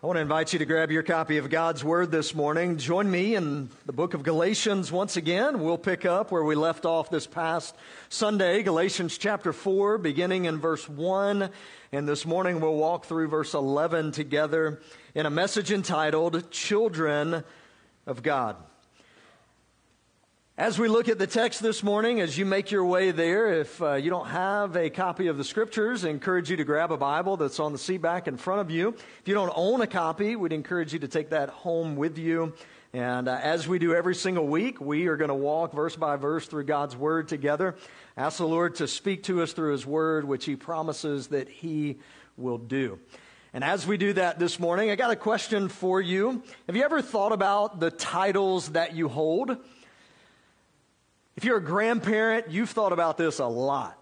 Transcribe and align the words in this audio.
I 0.00 0.06
want 0.06 0.16
to 0.16 0.20
invite 0.20 0.52
you 0.52 0.60
to 0.60 0.64
grab 0.64 0.92
your 0.92 1.02
copy 1.02 1.38
of 1.38 1.50
God's 1.50 1.82
Word 1.82 2.12
this 2.12 2.32
morning. 2.32 2.76
Join 2.76 3.10
me 3.10 3.34
in 3.34 3.68
the 3.84 3.92
book 3.92 4.14
of 4.14 4.22
Galatians 4.22 4.92
once 4.92 5.16
again. 5.16 5.58
We'll 5.58 5.76
pick 5.76 6.06
up 6.06 6.30
where 6.30 6.44
we 6.44 6.54
left 6.54 6.86
off 6.86 7.10
this 7.10 7.26
past 7.26 7.74
Sunday, 8.08 8.62
Galatians 8.62 9.18
chapter 9.18 9.52
4, 9.52 9.98
beginning 9.98 10.44
in 10.44 10.60
verse 10.60 10.88
1. 10.88 11.50
And 11.90 12.08
this 12.08 12.24
morning 12.24 12.60
we'll 12.60 12.76
walk 12.76 13.06
through 13.06 13.26
verse 13.26 13.54
11 13.54 14.12
together 14.12 14.80
in 15.16 15.26
a 15.26 15.30
message 15.30 15.72
entitled 15.72 16.48
Children 16.52 17.42
of 18.06 18.22
God. 18.22 18.54
As 20.58 20.76
we 20.76 20.88
look 20.88 21.08
at 21.08 21.20
the 21.20 21.26
text 21.28 21.62
this 21.62 21.84
morning, 21.84 22.20
as 22.20 22.36
you 22.36 22.44
make 22.44 22.72
your 22.72 22.84
way 22.84 23.12
there, 23.12 23.60
if 23.60 23.80
uh, 23.80 23.94
you 23.94 24.10
don't 24.10 24.26
have 24.26 24.74
a 24.74 24.90
copy 24.90 25.28
of 25.28 25.38
the 25.38 25.44
scriptures, 25.44 26.04
I 26.04 26.08
encourage 26.08 26.50
you 26.50 26.56
to 26.56 26.64
grab 26.64 26.90
a 26.90 26.96
Bible 26.96 27.36
that's 27.36 27.60
on 27.60 27.70
the 27.70 27.78
seat 27.78 27.98
back 27.98 28.26
in 28.26 28.36
front 28.36 28.62
of 28.62 28.68
you. 28.68 28.88
If 28.88 29.22
you 29.26 29.34
don't 29.34 29.52
own 29.54 29.82
a 29.82 29.86
copy, 29.86 30.34
we'd 30.34 30.52
encourage 30.52 30.92
you 30.92 30.98
to 30.98 31.06
take 31.06 31.30
that 31.30 31.48
home 31.48 31.94
with 31.94 32.18
you. 32.18 32.54
And 32.92 33.28
uh, 33.28 33.38
as 33.40 33.68
we 33.68 33.78
do 33.78 33.94
every 33.94 34.16
single 34.16 34.48
week, 34.48 34.80
we 34.80 35.06
are 35.06 35.16
going 35.16 35.28
to 35.28 35.34
walk 35.36 35.72
verse 35.72 35.94
by 35.94 36.16
verse 36.16 36.48
through 36.48 36.64
God's 36.64 36.96
Word 36.96 37.28
together. 37.28 37.76
Ask 38.16 38.38
the 38.38 38.48
Lord 38.48 38.74
to 38.76 38.88
speak 38.88 39.22
to 39.24 39.42
us 39.42 39.52
through 39.52 39.70
His 39.70 39.86
Word, 39.86 40.24
which 40.24 40.44
He 40.44 40.56
promises 40.56 41.28
that 41.28 41.48
He 41.48 42.00
will 42.36 42.58
do. 42.58 42.98
And 43.54 43.62
as 43.62 43.86
we 43.86 43.96
do 43.96 44.12
that 44.14 44.40
this 44.40 44.58
morning, 44.58 44.90
I 44.90 44.96
got 44.96 45.12
a 45.12 45.16
question 45.16 45.68
for 45.68 46.00
you. 46.00 46.42
Have 46.66 46.74
you 46.74 46.82
ever 46.82 47.00
thought 47.00 47.30
about 47.30 47.78
the 47.78 47.92
titles 47.92 48.70
that 48.70 48.96
you 48.96 49.08
hold? 49.08 49.56
If 51.38 51.44
you're 51.44 51.58
a 51.58 51.62
grandparent, 51.62 52.50
you've 52.50 52.70
thought 52.70 52.92
about 52.92 53.16
this 53.16 53.38
a 53.38 53.46
lot. 53.46 53.96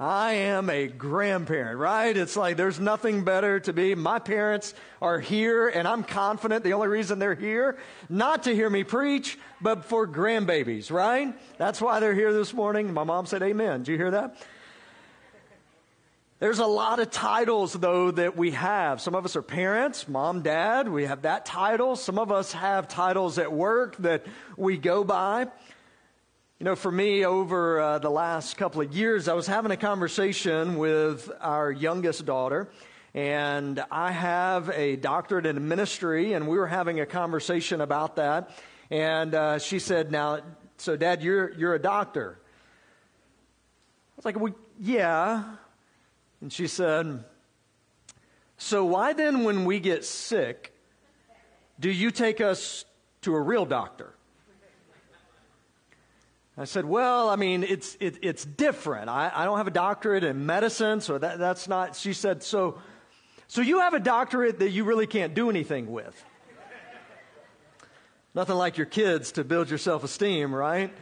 I 0.00 0.32
am 0.32 0.70
a 0.70 0.86
grandparent, 0.86 1.78
right? 1.78 2.16
It's 2.16 2.34
like 2.34 2.56
there's 2.56 2.80
nothing 2.80 3.24
better 3.24 3.60
to 3.60 3.74
be. 3.74 3.94
My 3.94 4.18
parents 4.20 4.72
are 5.02 5.20
here, 5.20 5.68
and 5.68 5.86
I'm 5.86 6.02
confident 6.02 6.64
the 6.64 6.72
only 6.72 6.88
reason 6.88 7.18
they're 7.18 7.34
here, 7.34 7.76
not 8.08 8.44
to 8.44 8.54
hear 8.54 8.70
me 8.70 8.84
preach, 8.84 9.38
but 9.60 9.84
for 9.84 10.08
grandbabies, 10.08 10.90
right? 10.90 11.34
That's 11.58 11.78
why 11.78 12.00
they're 12.00 12.14
here 12.14 12.32
this 12.32 12.54
morning. 12.54 12.90
My 12.94 13.04
mom 13.04 13.26
said, 13.26 13.42
Amen. 13.42 13.80
Did 13.80 13.88
you 13.88 13.98
hear 13.98 14.12
that? 14.12 14.42
There's 16.38 16.60
a 16.60 16.66
lot 16.66 17.00
of 17.00 17.10
titles, 17.10 17.74
though, 17.74 18.12
that 18.12 18.34
we 18.34 18.52
have. 18.52 19.02
Some 19.02 19.14
of 19.14 19.26
us 19.26 19.36
are 19.36 19.42
parents, 19.42 20.08
mom, 20.08 20.40
dad. 20.40 20.88
We 20.88 21.04
have 21.04 21.20
that 21.22 21.44
title. 21.44 21.96
Some 21.96 22.18
of 22.18 22.32
us 22.32 22.52
have 22.52 22.88
titles 22.88 23.38
at 23.38 23.52
work 23.52 23.98
that 23.98 24.24
we 24.56 24.78
go 24.78 25.04
by. 25.04 25.48
You 26.58 26.64
know, 26.64 26.74
for 26.74 26.90
me, 26.90 27.26
over 27.26 27.78
uh, 27.78 27.98
the 27.98 28.08
last 28.08 28.56
couple 28.56 28.80
of 28.80 28.96
years, 28.96 29.28
I 29.28 29.34
was 29.34 29.46
having 29.46 29.72
a 29.72 29.76
conversation 29.76 30.78
with 30.78 31.30
our 31.42 31.70
youngest 31.70 32.24
daughter, 32.24 32.70
and 33.12 33.84
I 33.90 34.10
have 34.10 34.70
a 34.70 34.96
doctorate 34.96 35.44
in 35.44 35.68
ministry, 35.68 36.32
and 36.32 36.48
we 36.48 36.56
were 36.56 36.66
having 36.66 36.98
a 36.98 37.04
conversation 37.04 37.82
about 37.82 38.16
that. 38.16 38.48
And 38.90 39.34
uh, 39.34 39.58
she 39.58 39.78
said, 39.78 40.10
"Now, 40.10 40.40
so 40.78 40.96
Dad, 40.96 41.22
you're 41.22 41.52
you're 41.52 41.74
a 41.74 41.78
doctor." 41.78 42.38
I 42.40 44.12
was 44.16 44.24
like, 44.24 44.40
"Well, 44.40 44.54
yeah." 44.80 45.44
And 46.40 46.50
she 46.50 46.68
said, 46.68 47.22
"So 48.56 48.86
why 48.86 49.12
then, 49.12 49.44
when 49.44 49.66
we 49.66 49.78
get 49.78 50.06
sick, 50.06 50.72
do 51.78 51.90
you 51.90 52.10
take 52.10 52.40
us 52.40 52.86
to 53.20 53.34
a 53.34 53.40
real 53.42 53.66
doctor?" 53.66 54.15
I 56.58 56.64
said, 56.64 56.86
Well, 56.86 57.28
I 57.28 57.36
mean, 57.36 57.62
it's, 57.62 57.96
it, 58.00 58.18
it's 58.22 58.44
different. 58.44 59.10
I, 59.10 59.30
I 59.34 59.44
don't 59.44 59.58
have 59.58 59.66
a 59.66 59.72
doctorate 59.72 60.24
in 60.24 60.46
medicine, 60.46 61.00
so 61.00 61.18
that, 61.18 61.38
that's 61.38 61.68
not. 61.68 61.96
She 61.96 62.12
said, 62.12 62.42
so, 62.42 62.78
so 63.46 63.60
you 63.60 63.80
have 63.80 63.94
a 63.94 64.00
doctorate 64.00 64.60
that 64.60 64.70
you 64.70 64.84
really 64.84 65.06
can't 65.06 65.34
do 65.34 65.50
anything 65.50 65.90
with. 65.90 66.24
Nothing 68.34 68.56
like 68.56 68.76
your 68.76 68.86
kids 68.86 69.32
to 69.32 69.44
build 69.44 69.70
your 69.70 69.78
self 69.78 70.04
esteem, 70.04 70.54
right? 70.54 70.92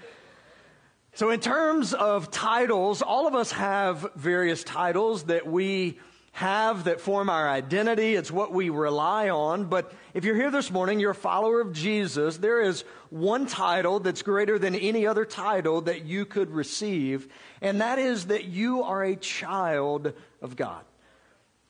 So, 1.15 1.31
in 1.31 1.39
terms 1.39 1.95
of 1.95 2.31
titles, 2.33 3.01
all 3.01 3.29
of 3.29 3.35
us 3.37 3.53
have 3.53 4.07
various 4.17 4.65
titles 4.65 5.25
that 5.25 5.47
we 5.47 5.99
have 6.35 6.85
that 6.85 7.01
form 7.01 7.31
our 7.31 7.49
identity. 7.49 8.17
It's 8.17 8.31
what 8.31 8.53
we 8.53 8.69
rely 8.69 9.31
on. 9.31 9.67
But 9.67 9.93
if 10.15 10.25
you're 10.25 10.35
here 10.35 10.51
this 10.51 10.69
morning, 10.69 10.99
you're 10.99 11.13
a 11.13 11.15
follower 11.15 11.61
of 11.61 11.73
Jesus, 11.73 12.39
there 12.39 12.61
is 12.61 12.83
one 13.11 13.47
title 13.47 14.01
that's 14.01 14.23
greater 14.23 14.59
than 14.59 14.75
any 14.75 15.07
other 15.07 15.25
title 15.25 15.83
that 15.83 16.05
you 16.05 16.25
could 16.25 16.51
receive, 16.51 17.29
and 17.63 17.81
that 17.81 18.01
is 18.01 18.27
that 18.27 18.47
you 18.47 18.83
are 18.83 19.05
a 19.05 19.15
child 19.15 20.13
of 20.43 20.57
God. 20.57 20.83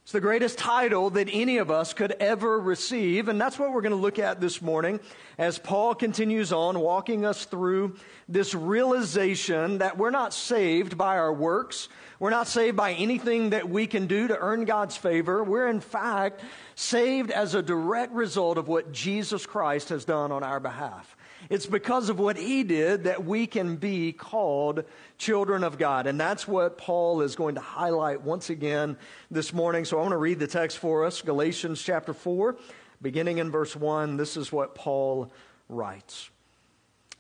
It's 0.05 0.13
the 0.13 0.21
greatest 0.21 0.59
title 0.59 1.09
that 1.09 1.31
any 1.33 1.57
of 1.57 1.71
us 1.71 1.95
could 1.95 2.13
ever 2.21 2.61
receive. 2.61 3.29
And 3.29 3.41
that's 3.41 3.59
what 3.59 3.73
we're 3.73 3.81
going 3.81 3.93
to 3.93 3.97
look 3.97 4.19
at 4.19 4.39
this 4.39 4.61
morning 4.61 5.01
as 5.39 5.59
Paul 5.59 5.95
continues 5.95 6.53
on 6.53 6.79
walking 6.79 7.25
us 7.25 7.47
through 7.47 7.97
this 8.29 8.55
realization 8.55 9.79
that 9.79 9.97
we're 9.97 10.11
not 10.11 10.35
saved 10.35 10.99
by 10.99 11.17
our 11.17 11.33
works. 11.33 11.89
We're 12.19 12.29
not 12.29 12.49
saved 12.49 12.77
by 12.77 12.93
anything 12.93 13.51
that 13.51 13.67
we 13.67 13.87
can 13.87 14.07
do 14.07 14.29
to 14.29 14.39
earn 14.39 14.67
God's 14.67 14.95
favor. 14.95 15.43
We're 15.43 15.69
in 15.69 15.81
fact 15.81 16.43
saved 16.75 17.31
as 17.31 17.55
a 17.55 17.63
direct 17.63 18.13
result 18.13 18.59
of 18.59 18.69
what 18.69 18.93
Jesus 18.93 19.47
Christ 19.47 19.89
has 19.89 20.05
done 20.05 20.33
on 20.33 20.43
our 20.43 20.61
behalf. 20.61 21.17
It's 21.51 21.67
because 21.67 22.09
of 22.09 22.19
what 22.19 22.37
he 22.37 22.63
did 22.63 23.05
that 23.05 23.25
we 23.25 23.47
can 23.47 23.77
be 23.77 24.13
called 24.13 24.85
children 25.19 25.65
of 25.65 25.79
God. 25.79 26.07
And 26.07 26.19
that's 26.19 26.49
what 26.49 26.79
Paul 26.79 27.21
is 27.21 27.37
going 27.37 27.57
to 27.57 27.61
highlight 27.61 28.23
once 28.23 28.51
again 28.51 28.97
this 29.31 29.53
morning. 29.53 29.85
So 29.85 29.99
I 29.99 30.01
want 30.01 30.13
to 30.13 30.19
read 30.19 30.39
the 30.39 30.47
text 30.47 30.79
for 30.79 31.05
us 31.05 31.23
Galatians 31.23 31.83
chapter 31.83 32.15
4, 32.15 32.57
beginning 33.03 33.39
in 33.39 33.51
verse 33.51 33.77
1. 33.77 34.17
This 34.17 34.37
is 34.37 34.51
what 34.51 34.75
Paul 34.75 35.31
writes 35.69 36.31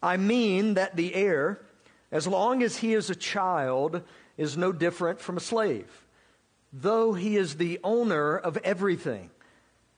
I 0.02 0.16
mean 0.16 0.74
that 0.74 0.96
the 0.96 1.14
heir, 1.14 1.60
as 2.12 2.26
long 2.26 2.62
as 2.62 2.76
he 2.76 2.94
is 2.94 3.10
a 3.10 3.14
child, 3.14 4.02
is 4.36 4.56
no 4.56 4.72
different 4.72 5.20
from 5.20 5.36
a 5.36 5.40
slave, 5.40 6.04
though 6.72 7.12
he 7.14 7.36
is 7.36 7.56
the 7.56 7.80
owner 7.82 8.36
of 8.36 8.56
everything. 8.58 9.30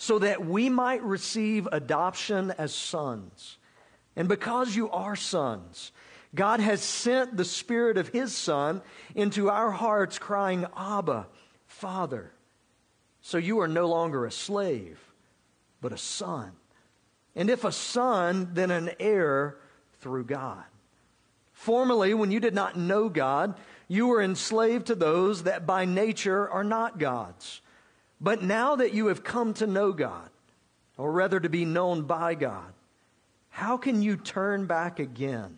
so 0.00 0.18
that 0.18 0.42
we 0.42 0.70
might 0.70 1.02
receive 1.02 1.68
adoption 1.70 2.54
as 2.56 2.74
sons. 2.74 3.58
And 4.16 4.28
because 4.28 4.74
you 4.74 4.88
are 4.88 5.14
sons, 5.14 5.92
God 6.34 6.58
has 6.60 6.80
sent 6.80 7.36
the 7.36 7.44
Spirit 7.44 7.98
of 7.98 8.08
His 8.08 8.34
Son 8.34 8.80
into 9.14 9.50
our 9.50 9.70
hearts, 9.70 10.18
crying, 10.18 10.64
Abba, 10.74 11.26
Father. 11.66 12.32
So 13.20 13.36
you 13.36 13.60
are 13.60 13.68
no 13.68 13.88
longer 13.88 14.24
a 14.24 14.32
slave, 14.32 14.98
but 15.82 15.92
a 15.92 15.98
son. 15.98 16.52
And 17.36 17.50
if 17.50 17.64
a 17.64 17.70
son, 17.70 18.52
then 18.54 18.70
an 18.70 18.92
heir 18.98 19.58
through 20.00 20.24
God. 20.24 20.64
Formerly, 21.52 22.14
when 22.14 22.30
you 22.30 22.40
did 22.40 22.54
not 22.54 22.74
know 22.74 23.10
God, 23.10 23.54
you 23.86 24.06
were 24.06 24.22
enslaved 24.22 24.86
to 24.86 24.94
those 24.94 25.42
that 25.42 25.66
by 25.66 25.84
nature 25.84 26.48
are 26.48 26.64
not 26.64 26.98
God's. 26.98 27.60
But 28.20 28.42
now 28.42 28.76
that 28.76 28.92
you 28.92 29.06
have 29.06 29.24
come 29.24 29.54
to 29.54 29.66
know 29.66 29.92
God, 29.92 30.28
or 30.98 31.10
rather 31.10 31.40
to 31.40 31.48
be 31.48 31.64
known 31.64 32.02
by 32.02 32.34
God, 32.34 32.74
how 33.48 33.78
can 33.78 34.02
you 34.02 34.16
turn 34.16 34.66
back 34.66 34.98
again 34.98 35.56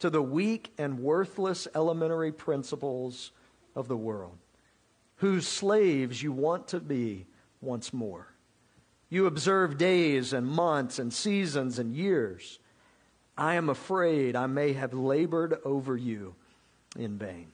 to 0.00 0.10
the 0.10 0.22
weak 0.22 0.72
and 0.76 0.98
worthless 0.98 1.68
elementary 1.74 2.32
principles 2.32 3.30
of 3.76 3.86
the 3.86 3.96
world, 3.96 4.36
whose 5.16 5.46
slaves 5.46 6.22
you 6.22 6.32
want 6.32 6.68
to 6.68 6.80
be 6.80 7.26
once 7.60 7.92
more? 7.92 8.26
You 9.08 9.26
observe 9.26 9.78
days 9.78 10.32
and 10.32 10.46
months 10.46 10.98
and 10.98 11.12
seasons 11.12 11.78
and 11.78 11.94
years. 11.94 12.58
I 13.38 13.54
am 13.54 13.68
afraid 13.68 14.34
I 14.34 14.46
may 14.46 14.72
have 14.72 14.94
labored 14.94 15.58
over 15.64 15.96
you 15.96 16.34
in 16.98 17.18
vain. 17.18 17.48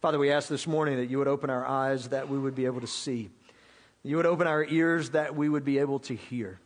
Father, 0.00 0.18
we 0.18 0.30
ask 0.30 0.48
this 0.48 0.66
morning 0.66 0.96
that 0.96 1.06
you 1.06 1.18
would 1.18 1.28
open 1.28 1.50
our 1.50 1.64
eyes 1.64 2.08
that 2.08 2.28
we 2.28 2.38
would 2.38 2.54
be 2.54 2.66
able 2.66 2.80
to 2.80 2.86
see 2.86 3.30
you 4.04 4.16
would 4.18 4.26
open 4.26 4.46
our 4.46 4.62
ears 4.62 5.10
that 5.10 5.34
we 5.34 5.48
would 5.48 5.64
be 5.64 5.78
able 5.78 5.98
to 6.00 6.14
hear. 6.14 6.60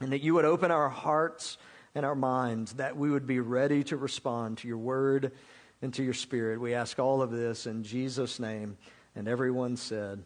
And 0.00 0.12
that 0.12 0.20
you 0.20 0.34
would 0.34 0.44
open 0.44 0.70
our 0.70 0.90
hearts 0.90 1.56
and 1.94 2.04
our 2.04 2.14
minds 2.14 2.74
that 2.74 2.96
we 2.96 3.10
would 3.10 3.26
be 3.26 3.40
ready 3.40 3.84
to 3.84 3.96
respond 3.96 4.58
to 4.58 4.68
your 4.68 4.78
word 4.78 5.32
and 5.80 5.92
to 5.94 6.02
your 6.02 6.14
spirit. 6.14 6.60
We 6.60 6.74
ask 6.74 6.98
all 6.98 7.22
of 7.22 7.30
this 7.30 7.66
in 7.66 7.82
Jesus' 7.84 8.38
name. 8.38 8.76
And 9.16 9.28
everyone 9.28 9.76
said, 9.76 10.22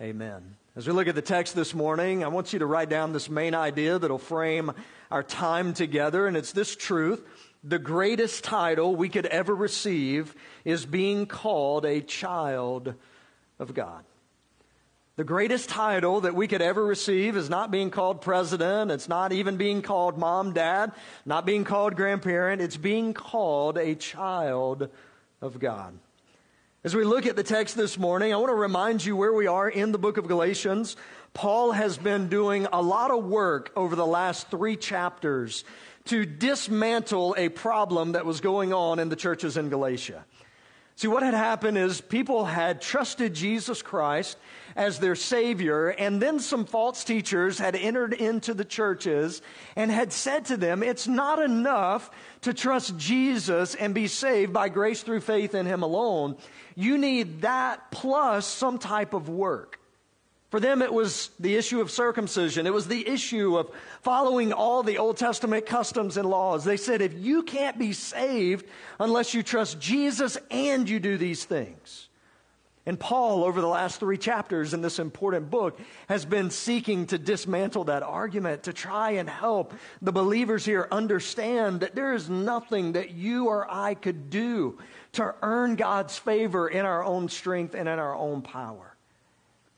Amen 0.00 0.56
As 0.74 0.86
we 0.86 0.92
look 0.92 1.06
at 1.06 1.14
the 1.14 1.22
text 1.22 1.54
this 1.54 1.74
morning, 1.74 2.24
I 2.24 2.28
want 2.28 2.52
you 2.52 2.58
to 2.60 2.66
write 2.66 2.88
down 2.88 3.12
this 3.12 3.30
main 3.30 3.54
idea 3.54 3.98
that'll 3.98 4.18
frame 4.18 4.72
our 5.10 5.22
time 5.22 5.72
together, 5.72 6.26
and 6.26 6.36
it's 6.36 6.52
this 6.52 6.74
truth. 6.74 7.24
The 7.62 7.78
greatest 7.78 8.44
title 8.44 8.94
we 8.96 9.08
could 9.08 9.26
ever 9.26 9.54
receive 9.54 10.34
is 10.64 10.84
being 10.84 11.26
called 11.26 11.84
a 11.84 12.00
child 12.00 12.94
of 13.58 13.72
God. 13.72 14.04
The 15.16 15.22
greatest 15.22 15.68
title 15.68 16.22
that 16.22 16.34
we 16.34 16.48
could 16.48 16.60
ever 16.60 16.84
receive 16.84 17.36
is 17.36 17.48
not 17.48 17.70
being 17.70 17.92
called 17.92 18.20
president. 18.20 18.90
It's 18.90 19.08
not 19.08 19.32
even 19.32 19.56
being 19.56 19.80
called 19.80 20.18
mom, 20.18 20.52
dad, 20.52 20.90
not 21.24 21.46
being 21.46 21.62
called 21.62 21.94
grandparent. 21.94 22.60
It's 22.60 22.76
being 22.76 23.14
called 23.14 23.78
a 23.78 23.94
child 23.94 24.88
of 25.40 25.60
God. 25.60 25.96
As 26.82 26.96
we 26.96 27.04
look 27.04 27.26
at 27.26 27.36
the 27.36 27.44
text 27.44 27.76
this 27.76 27.96
morning, 27.96 28.34
I 28.34 28.36
want 28.38 28.48
to 28.50 28.56
remind 28.56 29.04
you 29.04 29.14
where 29.14 29.32
we 29.32 29.46
are 29.46 29.68
in 29.68 29.92
the 29.92 29.98
book 29.98 30.16
of 30.16 30.26
Galatians. 30.26 30.96
Paul 31.32 31.70
has 31.70 31.96
been 31.96 32.28
doing 32.28 32.66
a 32.72 32.82
lot 32.82 33.12
of 33.12 33.24
work 33.24 33.70
over 33.76 33.94
the 33.94 34.04
last 34.04 34.50
three 34.50 34.74
chapters 34.74 35.64
to 36.06 36.26
dismantle 36.26 37.36
a 37.38 37.50
problem 37.50 38.12
that 38.12 38.26
was 38.26 38.40
going 38.40 38.72
on 38.72 38.98
in 38.98 39.10
the 39.10 39.16
churches 39.16 39.56
in 39.56 39.68
Galatia. 39.68 40.24
See, 40.96 41.08
what 41.08 41.24
had 41.24 41.34
happened 41.34 41.76
is 41.76 42.00
people 42.00 42.44
had 42.44 42.80
trusted 42.80 43.34
Jesus 43.34 43.82
Christ 43.82 44.38
as 44.76 45.00
their 45.00 45.16
Savior, 45.16 45.88
and 45.88 46.22
then 46.22 46.38
some 46.38 46.64
false 46.64 47.02
teachers 47.02 47.58
had 47.58 47.74
entered 47.74 48.12
into 48.12 48.54
the 48.54 48.64
churches 48.64 49.42
and 49.74 49.90
had 49.90 50.12
said 50.12 50.44
to 50.46 50.56
them, 50.56 50.84
It's 50.84 51.08
not 51.08 51.40
enough 51.40 52.10
to 52.42 52.54
trust 52.54 52.96
Jesus 52.96 53.74
and 53.74 53.92
be 53.92 54.06
saved 54.06 54.52
by 54.52 54.68
grace 54.68 55.02
through 55.02 55.20
faith 55.20 55.54
in 55.54 55.66
Him 55.66 55.82
alone. 55.82 56.36
You 56.76 56.96
need 56.96 57.42
that 57.42 57.90
plus 57.90 58.46
some 58.46 58.78
type 58.78 59.14
of 59.14 59.28
work. 59.28 59.80
For 60.54 60.60
them, 60.60 60.82
it 60.82 60.92
was 60.94 61.30
the 61.40 61.56
issue 61.56 61.80
of 61.80 61.90
circumcision. 61.90 62.64
It 62.64 62.72
was 62.72 62.86
the 62.86 63.08
issue 63.08 63.58
of 63.58 63.72
following 64.02 64.52
all 64.52 64.84
the 64.84 64.98
Old 64.98 65.16
Testament 65.16 65.66
customs 65.66 66.16
and 66.16 66.30
laws. 66.30 66.62
They 66.62 66.76
said, 66.76 67.02
if 67.02 67.12
you 67.12 67.42
can't 67.42 67.76
be 67.76 67.92
saved 67.92 68.64
unless 69.00 69.34
you 69.34 69.42
trust 69.42 69.80
Jesus 69.80 70.38
and 70.52 70.88
you 70.88 71.00
do 71.00 71.16
these 71.18 71.44
things. 71.44 72.08
And 72.86 73.00
Paul, 73.00 73.42
over 73.42 73.60
the 73.60 73.66
last 73.66 73.98
three 73.98 74.16
chapters 74.16 74.74
in 74.74 74.80
this 74.80 75.00
important 75.00 75.50
book, 75.50 75.76
has 76.08 76.24
been 76.24 76.50
seeking 76.50 77.08
to 77.08 77.18
dismantle 77.18 77.82
that 77.86 78.04
argument, 78.04 78.62
to 78.62 78.72
try 78.72 79.10
and 79.10 79.28
help 79.28 79.74
the 80.02 80.12
believers 80.12 80.64
here 80.64 80.86
understand 80.92 81.80
that 81.80 81.96
there 81.96 82.14
is 82.14 82.30
nothing 82.30 82.92
that 82.92 83.10
you 83.10 83.48
or 83.48 83.66
I 83.68 83.94
could 83.94 84.30
do 84.30 84.78
to 85.14 85.34
earn 85.42 85.74
God's 85.74 86.16
favor 86.16 86.68
in 86.68 86.86
our 86.86 87.02
own 87.02 87.28
strength 87.28 87.74
and 87.74 87.88
in 87.88 87.98
our 87.98 88.14
own 88.14 88.42
power. 88.42 88.93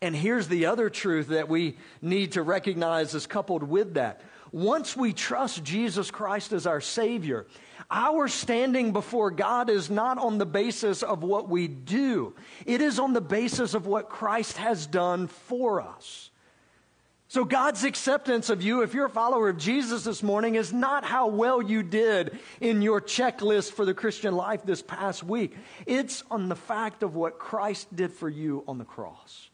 And 0.03 0.15
here's 0.15 0.49
the 0.49 0.67
other 0.67 0.91
truth 0.91 1.29
that 1.29 1.49
we 1.49 1.77
need 2.03 2.33
to 2.33 2.43
recognize 2.43 3.15
is 3.15 3.27
coupled 3.27 3.63
with 3.63 3.95
that. 3.95 4.21
Once 4.53 4.97
we 4.97 5.13
trust 5.13 5.65
Jesus 5.65 6.11
Christ 6.11 6.53
as 6.53 6.67
our 6.67 6.81
Savior, 6.81 7.47
our 7.91 8.29
standing 8.29 8.93
before 8.93 9.31
God 9.31 9.71
is 9.71 9.91
not 9.91 10.19
on 10.19 10.39
the 10.39 10.47
basis 10.47 11.03
of 11.03 11.23
what 11.23 11.49
we 11.49 11.69
do, 11.69 12.35
it 12.65 12.81
is 12.81 12.99
on 12.99 13.13
the 13.13 13.21
basis 13.21 13.75
of 13.75 13.87
what 13.87 14.09
Christ 14.09 14.57
has 14.59 14.87
done 14.87 15.29
for 15.29 15.81
us. 15.81 16.31
So, 17.29 17.45
God's 17.45 17.83
acceptance 17.83 18.51
of 18.51 18.63
you, 18.63 18.83
if 18.83 18.95
you're 18.95 19.07
a 19.07 19.11
follower 19.11 19.49
of 19.49 19.59
Jesus 19.59 20.05
this 20.05 20.23
morning, 20.23 20.55
is 20.55 20.73
not 20.73 21.05
how 21.05 21.27
well 21.27 21.61
you 21.61 21.83
did 21.83 22.39
in 22.61 22.83
your 22.83 23.01
checklist 23.01 23.73
for 23.73 23.85
the 23.85 23.95
Christian 23.95 24.37
life 24.37 24.63
this 24.65 24.81
past 24.81 25.25
week. 25.25 25.57
It's 25.87 26.23
on 26.31 26.49
the 26.49 26.55
fact 26.55 27.03
of 27.03 27.17
what 27.17 27.41
Christ 27.41 27.95
did 27.95 28.13
for 28.13 28.29
you 28.29 28.63
on 28.69 28.79
the 28.79 28.85
cross. 28.85 29.51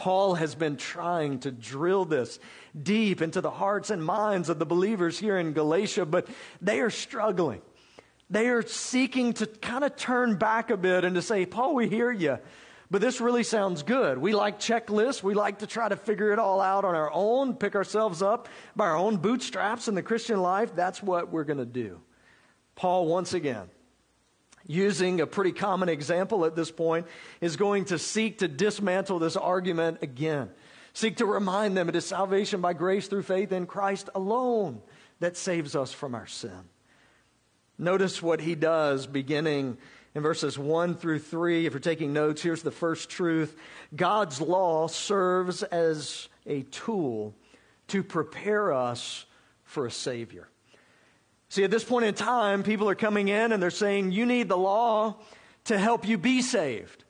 Paul 0.00 0.36
has 0.36 0.54
been 0.54 0.78
trying 0.78 1.40
to 1.40 1.50
drill 1.50 2.06
this 2.06 2.38
deep 2.82 3.20
into 3.20 3.42
the 3.42 3.50
hearts 3.50 3.90
and 3.90 4.02
minds 4.02 4.48
of 4.48 4.58
the 4.58 4.64
believers 4.64 5.18
here 5.18 5.36
in 5.36 5.52
Galatia, 5.52 6.06
but 6.06 6.26
they 6.62 6.80
are 6.80 6.88
struggling. 6.88 7.60
They 8.30 8.48
are 8.48 8.62
seeking 8.62 9.34
to 9.34 9.46
kind 9.46 9.84
of 9.84 9.96
turn 9.96 10.36
back 10.36 10.70
a 10.70 10.78
bit 10.78 11.04
and 11.04 11.16
to 11.16 11.20
say, 11.20 11.44
Paul, 11.44 11.74
we 11.74 11.86
hear 11.86 12.10
you. 12.10 12.38
But 12.90 13.02
this 13.02 13.20
really 13.20 13.42
sounds 13.42 13.82
good. 13.82 14.16
We 14.16 14.32
like 14.32 14.58
checklists. 14.58 15.22
We 15.22 15.34
like 15.34 15.58
to 15.58 15.66
try 15.66 15.90
to 15.90 15.96
figure 15.96 16.32
it 16.32 16.38
all 16.38 16.62
out 16.62 16.86
on 16.86 16.94
our 16.94 17.10
own, 17.12 17.54
pick 17.54 17.74
ourselves 17.74 18.22
up 18.22 18.48
by 18.74 18.86
our 18.86 18.96
own 18.96 19.18
bootstraps 19.18 19.86
in 19.86 19.94
the 19.94 20.02
Christian 20.02 20.40
life. 20.40 20.74
That's 20.74 21.02
what 21.02 21.30
we're 21.30 21.44
going 21.44 21.58
to 21.58 21.66
do. 21.66 22.00
Paul, 22.74 23.06
once 23.06 23.34
again, 23.34 23.68
using 24.70 25.20
a 25.20 25.26
pretty 25.26 25.50
common 25.50 25.88
example 25.88 26.44
at 26.44 26.54
this 26.54 26.70
point, 26.70 27.06
is 27.40 27.56
going 27.56 27.86
to 27.86 27.98
seek 27.98 28.38
to 28.38 28.46
dismantle 28.46 29.18
this 29.18 29.36
argument 29.36 29.98
again. 30.00 30.48
Seek 30.92 31.16
to 31.16 31.26
remind 31.26 31.76
them 31.76 31.88
it 31.88 31.96
is 31.96 32.04
salvation 32.04 32.60
by 32.60 32.72
grace 32.72 33.08
through 33.08 33.22
faith 33.22 33.50
in 33.50 33.66
Christ 33.66 34.08
alone 34.14 34.80
that 35.18 35.36
saves 35.36 35.74
us 35.74 35.92
from 35.92 36.14
our 36.14 36.26
sin. 36.26 36.68
Notice 37.78 38.22
what 38.22 38.40
he 38.40 38.54
does 38.54 39.06
beginning 39.06 39.76
in 40.14 40.22
verses 40.22 40.58
1 40.58 40.96
through 40.96 41.20
3. 41.20 41.66
If 41.66 41.72
you're 41.72 41.80
taking 41.80 42.12
notes, 42.12 42.42
here's 42.42 42.62
the 42.62 42.70
first 42.70 43.10
truth 43.10 43.56
God's 43.94 44.40
law 44.40 44.86
serves 44.86 45.62
as 45.64 46.28
a 46.46 46.62
tool 46.62 47.34
to 47.88 48.04
prepare 48.04 48.72
us 48.72 49.24
for 49.64 49.86
a 49.86 49.90
Savior. 49.90 50.49
See, 51.50 51.64
at 51.64 51.70
this 51.70 51.84
point 51.84 52.06
in 52.06 52.14
time, 52.14 52.62
people 52.62 52.88
are 52.88 52.94
coming 52.94 53.28
in 53.28 53.52
and 53.52 53.62
they're 53.62 53.70
saying, 53.70 54.12
You 54.12 54.24
need 54.24 54.48
the 54.48 54.56
law 54.56 55.16
to 55.64 55.78
help 55.78 56.08
you 56.08 56.16
be 56.16 56.40
saved. 56.40 57.04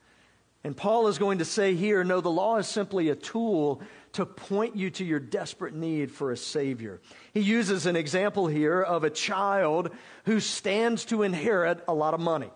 And 0.63 0.77
Paul 0.77 1.07
is 1.07 1.17
going 1.17 1.39
to 1.39 1.45
say 1.45 1.73
here, 1.75 2.03
no, 2.03 2.21
the 2.21 2.29
law 2.29 2.57
is 2.57 2.67
simply 2.67 3.09
a 3.09 3.15
tool 3.15 3.81
to 4.13 4.25
point 4.25 4.75
you 4.75 4.91
to 4.91 5.05
your 5.05 5.19
desperate 5.19 5.73
need 5.73 6.11
for 6.11 6.31
a 6.31 6.37
Savior. 6.37 7.01
He 7.33 7.39
uses 7.39 7.85
an 7.85 7.95
example 7.95 8.47
here 8.47 8.81
of 8.81 9.03
a 9.03 9.09
child 9.09 9.89
who 10.25 10.39
stands 10.39 11.05
to 11.05 11.23
inherit 11.23 11.83
a 11.87 11.93
lot 11.93 12.13
of 12.13 12.19
money. 12.19 12.51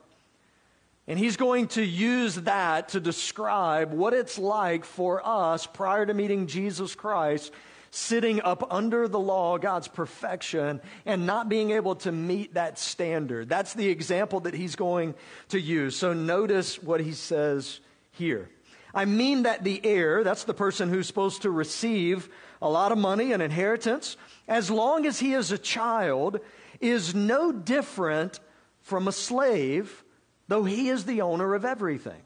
And 1.07 1.17
he's 1.17 1.37
going 1.37 1.67
to 1.69 1.83
use 1.83 2.35
that 2.35 2.89
to 2.89 2.99
describe 2.99 3.91
what 3.91 4.13
it's 4.13 4.37
like 4.37 4.85
for 4.85 5.25
us 5.25 5.65
prior 5.65 6.05
to 6.05 6.13
meeting 6.13 6.47
Jesus 6.47 6.93
Christ, 6.93 7.51
sitting 7.95 8.41
up 8.41 8.71
under 8.73 9.07
the 9.07 9.19
law, 9.19 9.57
God's 9.57 9.87
perfection, 9.87 10.81
and 11.05 11.25
not 11.25 11.49
being 11.49 11.71
able 11.71 11.95
to 11.97 12.11
meet 12.11 12.53
that 12.55 12.77
standard. 12.77 13.49
That's 13.49 13.73
the 13.73 13.87
example 13.87 14.41
that 14.41 14.53
he's 14.53 14.75
going 14.75 15.15
to 15.49 15.59
use. 15.59 15.95
So 15.95 16.13
notice 16.13 16.81
what 16.81 17.01
he 17.01 17.13
says 17.13 17.79
here. 18.11 18.49
I 18.93 19.05
mean 19.05 19.43
that 19.43 19.63
the 19.63 19.81
heir, 19.83 20.23
that's 20.23 20.45
the 20.45 20.53
person 20.53 20.89
who's 20.89 21.07
supposed 21.07 21.41
to 21.41 21.51
receive 21.51 22.29
a 22.61 22.69
lot 22.69 22.91
of 22.91 22.97
money, 22.97 23.33
an 23.33 23.41
inheritance, 23.41 24.15
as 24.47 24.71
long 24.71 25.05
as 25.05 25.19
he 25.19 25.33
is 25.33 25.51
a 25.51 25.57
child, 25.57 26.39
is 26.79 27.13
no 27.13 27.51
different 27.51 28.39
from 28.81 29.07
a 29.07 29.11
slave 29.11 30.03
though 30.47 30.63
he 30.63 30.89
is 30.89 31.05
the 31.05 31.21
owner 31.21 31.53
of 31.53 31.65
everything. 31.65 32.21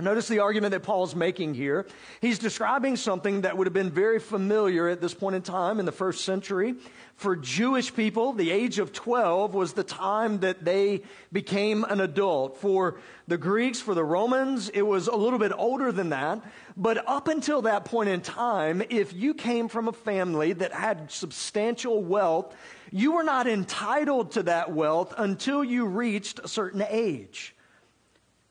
Notice 0.00 0.28
the 0.28 0.38
argument 0.38 0.70
that 0.70 0.84
Paul's 0.84 1.16
making 1.16 1.54
here. 1.54 1.84
He's 2.20 2.38
describing 2.38 2.94
something 2.94 3.40
that 3.40 3.56
would 3.56 3.66
have 3.66 3.74
been 3.74 3.90
very 3.90 4.20
familiar 4.20 4.86
at 4.86 5.00
this 5.00 5.12
point 5.12 5.34
in 5.34 5.42
time 5.42 5.80
in 5.80 5.86
the 5.86 5.92
first 5.92 6.24
century. 6.24 6.76
For 7.16 7.34
Jewish 7.34 7.92
people, 7.92 8.32
the 8.32 8.52
age 8.52 8.78
of 8.78 8.92
12 8.92 9.54
was 9.54 9.72
the 9.72 9.82
time 9.82 10.38
that 10.38 10.64
they 10.64 11.02
became 11.32 11.82
an 11.82 12.00
adult. 12.00 12.58
For 12.58 13.00
the 13.26 13.36
Greeks, 13.36 13.80
for 13.80 13.92
the 13.92 14.04
Romans, 14.04 14.68
it 14.68 14.82
was 14.82 15.08
a 15.08 15.16
little 15.16 15.40
bit 15.40 15.50
older 15.52 15.90
than 15.90 16.10
that. 16.10 16.42
But 16.76 17.04
up 17.08 17.26
until 17.26 17.62
that 17.62 17.84
point 17.84 18.08
in 18.08 18.20
time, 18.20 18.84
if 18.90 19.12
you 19.12 19.34
came 19.34 19.66
from 19.66 19.88
a 19.88 19.92
family 19.92 20.52
that 20.52 20.72
had 20.72 21.10
substantial 21.10 22.04
wealth, 22.04 22.54
you 22.92 23.14
were 23.14 23.24
not 23.24 23.48
entitled 23.48 24.30
to 24.32 24.44
that 24.44 24.70
wealth 24.70 25.12
until 25.18 25.64
you 25.64 25.86
reached 25.86 26.38
a 26.38 26.46
certain 26.46 26.84
age. 26.88 27.56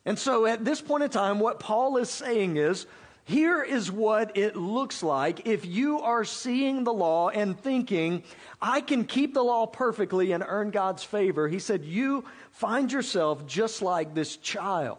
And 0.08 0.18
so 0.18 0.46
at 0.46 0.64
this 0.64 0.80
point 0.80 1.04
in 1.04 1.10
time, 1.10 1.38
what 1.38 1.60
Paul 1.60 1.98
is 1.98 2.10
saying 2.10 2.56
is, 2.56 2.88
here 3.26 3.62
is 3.62 3.92
what 3.92 4.38
it 4.38 4.56
looks 4.56 5.04
like 5.04 5.46
if 5.46 5.66
you 5.66 6.00
are 6.00 6.24
seeing 6.24 6.86
the 6.86 6.94
law 6.94 7.28
and 7.28 7.60
thinking, 7.60 8.24
I 8.62 8.80
can 8.80 9.04
keep 9.04 9.34
the 9.34 9.44
law 9.44 9.66
perfectly 9.66 10.32
and 10.32 10.46
earn 10.48 10.72
God's 10.72 11.04
favor. 11.04 11.50
He 11.50 11.60
said, 11.60 11.84
You 11.84 12.24
find 12.52 12.90
yourself 12.90 13.46
just 13.48 13.82
like 13.82 14.14
this 14.14 14.38
child 14.38 14.98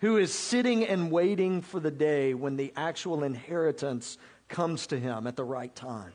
who 0.00 0.18
is 0.18 0.34
sitting 0.34 0.86
and 0.86 1.10
waiting 1.10 1.62
for 1.62 1.80
the 1.80 1.90
day 1.90 2.34
when 2.34 2.56
the 2.56 2.74
actual 2.76 3.24
inheritance 3.24 4.18
comes 4.50 4.86
to 4.88 5.00
him 5.00 5.26
at 5.26 5.34
the 5.34 5.44
right 5.44 5.74
time. 5.74 6.12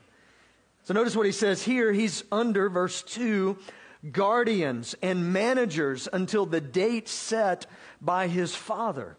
So 0.84 0.94
notice 0.94 1.16
what 1.16 1.26
he 1.26 1.32
says 1.32 1.60
here. 1.60 1.92
He's 1.92 2.22
under 2.30 2.68
verse 2.68 3.02
2 3.02 3.58
guardians 4.10 4.94
and 5.02 5.32
managers 5.32 6.08
until 6.12 6.46
the 6.46 6.60
date 6.60 7.08
set 7.08 7.66
by 8.00 8.28
his 8.28 8.54
father. 8.54 9.16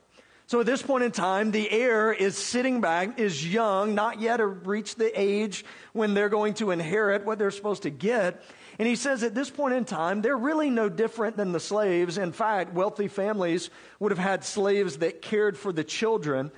So 0.47 0.59
at 0.59 0.65
this 0.65 0.81
point 0.81 1.05
in 1.05 1.11
time, 1.11 1.51
the 1.51 1.71
heir 1.71 2.11
is 2.11 2.37
sitting 2.37 2.81
back, 2.81 3.19
is 3.19 3.47
young, 3.53 3.95
not 3.95 4.19
yet 4.19 4.41
reached 4.65 4.97
the 4.97 5.11
age 5.17 5.63
when 5.93 6.13
they're 6.13 6.27
going 6.27 6.55
to 6.55 6.71
inherit 6.71 7.25
what 7.25 7.39
they're 7.39 7.51
supposed 7.51 7.83
to 7.83 7.89
get. 7.89 8.43
And 8.77 8.87
he 8.87 8.97
says 8.97 9.23
at 9.23 9.33
this 9.33 9.49
point 9.49 9.75
in 9.75 9.85
time, 9.85 10.21
they're 10.21 10.37
really 10.37 10.69
no 10.69 10.89
different 10.89 11.37
than 11.37 11.53
the 11.53 11.59
slaves. 11.59 12.17
In 12.17 12.33
fact, 12.33 12.73
wealthy 12.73 13.07
families 13.07 13.69
would 13.99 14.11
have 14.11 14.19
had 14.19 14.43
slaves 14.43 14.97
that 14.97 15.21
cared 15.21 15.57
for 15.57 15.71
the 15.71 15.83
children. 15.85 16.51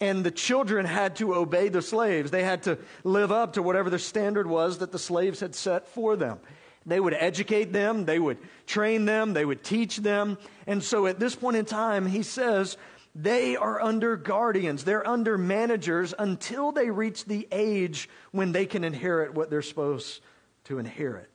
and 0.00 0.24
the 0.24 0.30
children 0.30 0.84
had 0.84 1.16
to 1.16 1.34
obey 1.34 1.68
the 1.68 1.82
slaves. 1.82 2.30
They 2.30 2.44
had 2.44 2.64
to 2.64 2.78
live 3.04 3.32
up 3.32 3.54
to 3.54 3.62
whatever 3.62 3.88
the 3.88 3.98
standard 3.98 4.46
was 4.46 4.78
that 4.78 4.92
the 4.92 4.98
slaves 4.98 5.40
had 5.40 5.54
set 5.54 5.88
for 5.88 6.16
them. 6.16 6.38
They 6.86 7.00
would 7.00 7.14
educate 7.14 7.72
them, 7.72 8.04
they 8.04 8.18
would 8.18 8.38
train 8.66 9.04
them, 9.04 9.34
they 9.34 9.44
would 9.44 9.64
teach 9.64 9.96
them. 9.96 10.38
And 10.68 10.82
so 10.82 11.06
at 11.06 11.18
this 11.18 11.34
point 11.34 11.56
in 11.56 11.64
time, 11.64 12.06
he 12.06 12.22
says, 12.22 12.76
they 13.14 13.56
are 13.56 13.80
under 13.80 14.16
guardians, 14.16 14.84
they're 14.84 15.06
under 15.06 15.36
managers 15.36 16.14
until 16.16 16.70
they 16.70 16.90
reach 16.90 17.24
the 17.24 17.48
age 17.50 18.08
when 18.30 18.52
they 18.52 18.66
can 18.66 18.84
inherit 18.84 19.34
what 19.34 19.50
they're 19.50 19.62
supposed 19.62 20.20
to 20.64 20.78
inherit. 20.78 21.30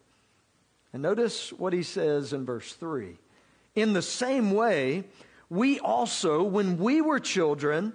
And 0.94 1.02
notice 1.02 1.52
what 1.52 1.74
he 1.74 1.84
says 1.84 2.34
in 2.34 2.46
verse 2.46 2.74
3. 2.74 3.18
In 3.76 3.94
the 3.94 4.02
same 4.02 4.52
way, 4.52 5.06
we 5.50 5.80
also, 5.80 6.44
when 6.44 6.78
we 6.78 7.02
were 7.02 7.20
children, 7.20 7.94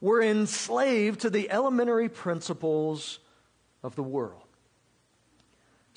were 0.00 0.22
enslaved 0.22 1.20
to 1.20 1.30
the 1.30 1.50
elementary 1.50 2.08
principles 2.08 3.18
of 3.82 3.94
the 3.96 4.02
world. 4.02 4.47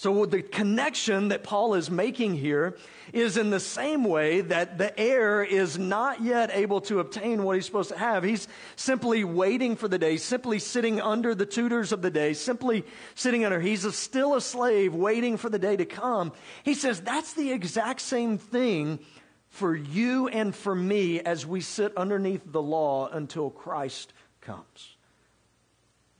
So, 0.02 0.26
the 0.26 0.42
connection 0.42 1.28
that 1.28 1.44
Paul 1.44 1.76
is 1.76 1.92
making 1.92 2.34
here 2.34 2.76
is 3.14 3.38
in 3.38 3.52
the 3.52 3.60
same 3.60 4.04
way 4.04 4.42
that 4.42 4.80
the 4.80 5.00
heir 5.00 5.44
is 5.44 5.78
not 5.78 6.24
yet 6.24 6.50
able 6.52 6.82
to 6.82 7.02
obtain 7.02 7.44
what 7.44 7.56
he's 7.56 7.68
supposed 7.68 7.90
to 7.90 8.00
have. 8.00 8.24
He's 8.24 8.48
simply 8.76 9.24
waiting 9.24 9.76
for 9.76 9.88
the 9.88 10.00
day, 10.00 10.18
simply 10.18 10.58
sitting 10.58 11.00
under 11.00 11.36
the 11.36 11.46
tutors 11.46 11.92
of 11.92 12.02
the 12.02 12.10
day, 12.10 12.34
simply 12.34 12.84
sitting 13.14 13.46
under. 13.46 13.60
He's 13.60 13.86
a, 13.86 13.92
still 13.92 14.34
a 14.34 14.42
slave 14.42 14.96
waiting 14.96 15.38
for 15.38 15.52
the 15.52 15.60
day 15.60 15.76
to 15.76 15.86
come. 15.86 16.32
He 16.64 16.74
says 16.74 17.00
that's 17.00 17.34
the 17.34 17.52
exact 17.52 18.02
same 18.02 18.40
thing 18.40 19.02
for 19.50 19.76
you 19.76 20.28
and 20.30 20.56
for 20.56 20.74
me 20.74 21.20
as 21.20 21.46
we 21.46 21.62
sit 21.62 21.96
underneath 21.96 22.42
the 22.44 22.60
law 22.60 23.08
until 23.08 23.52
Christ 23.52 24.14
comes. 24.42 24.96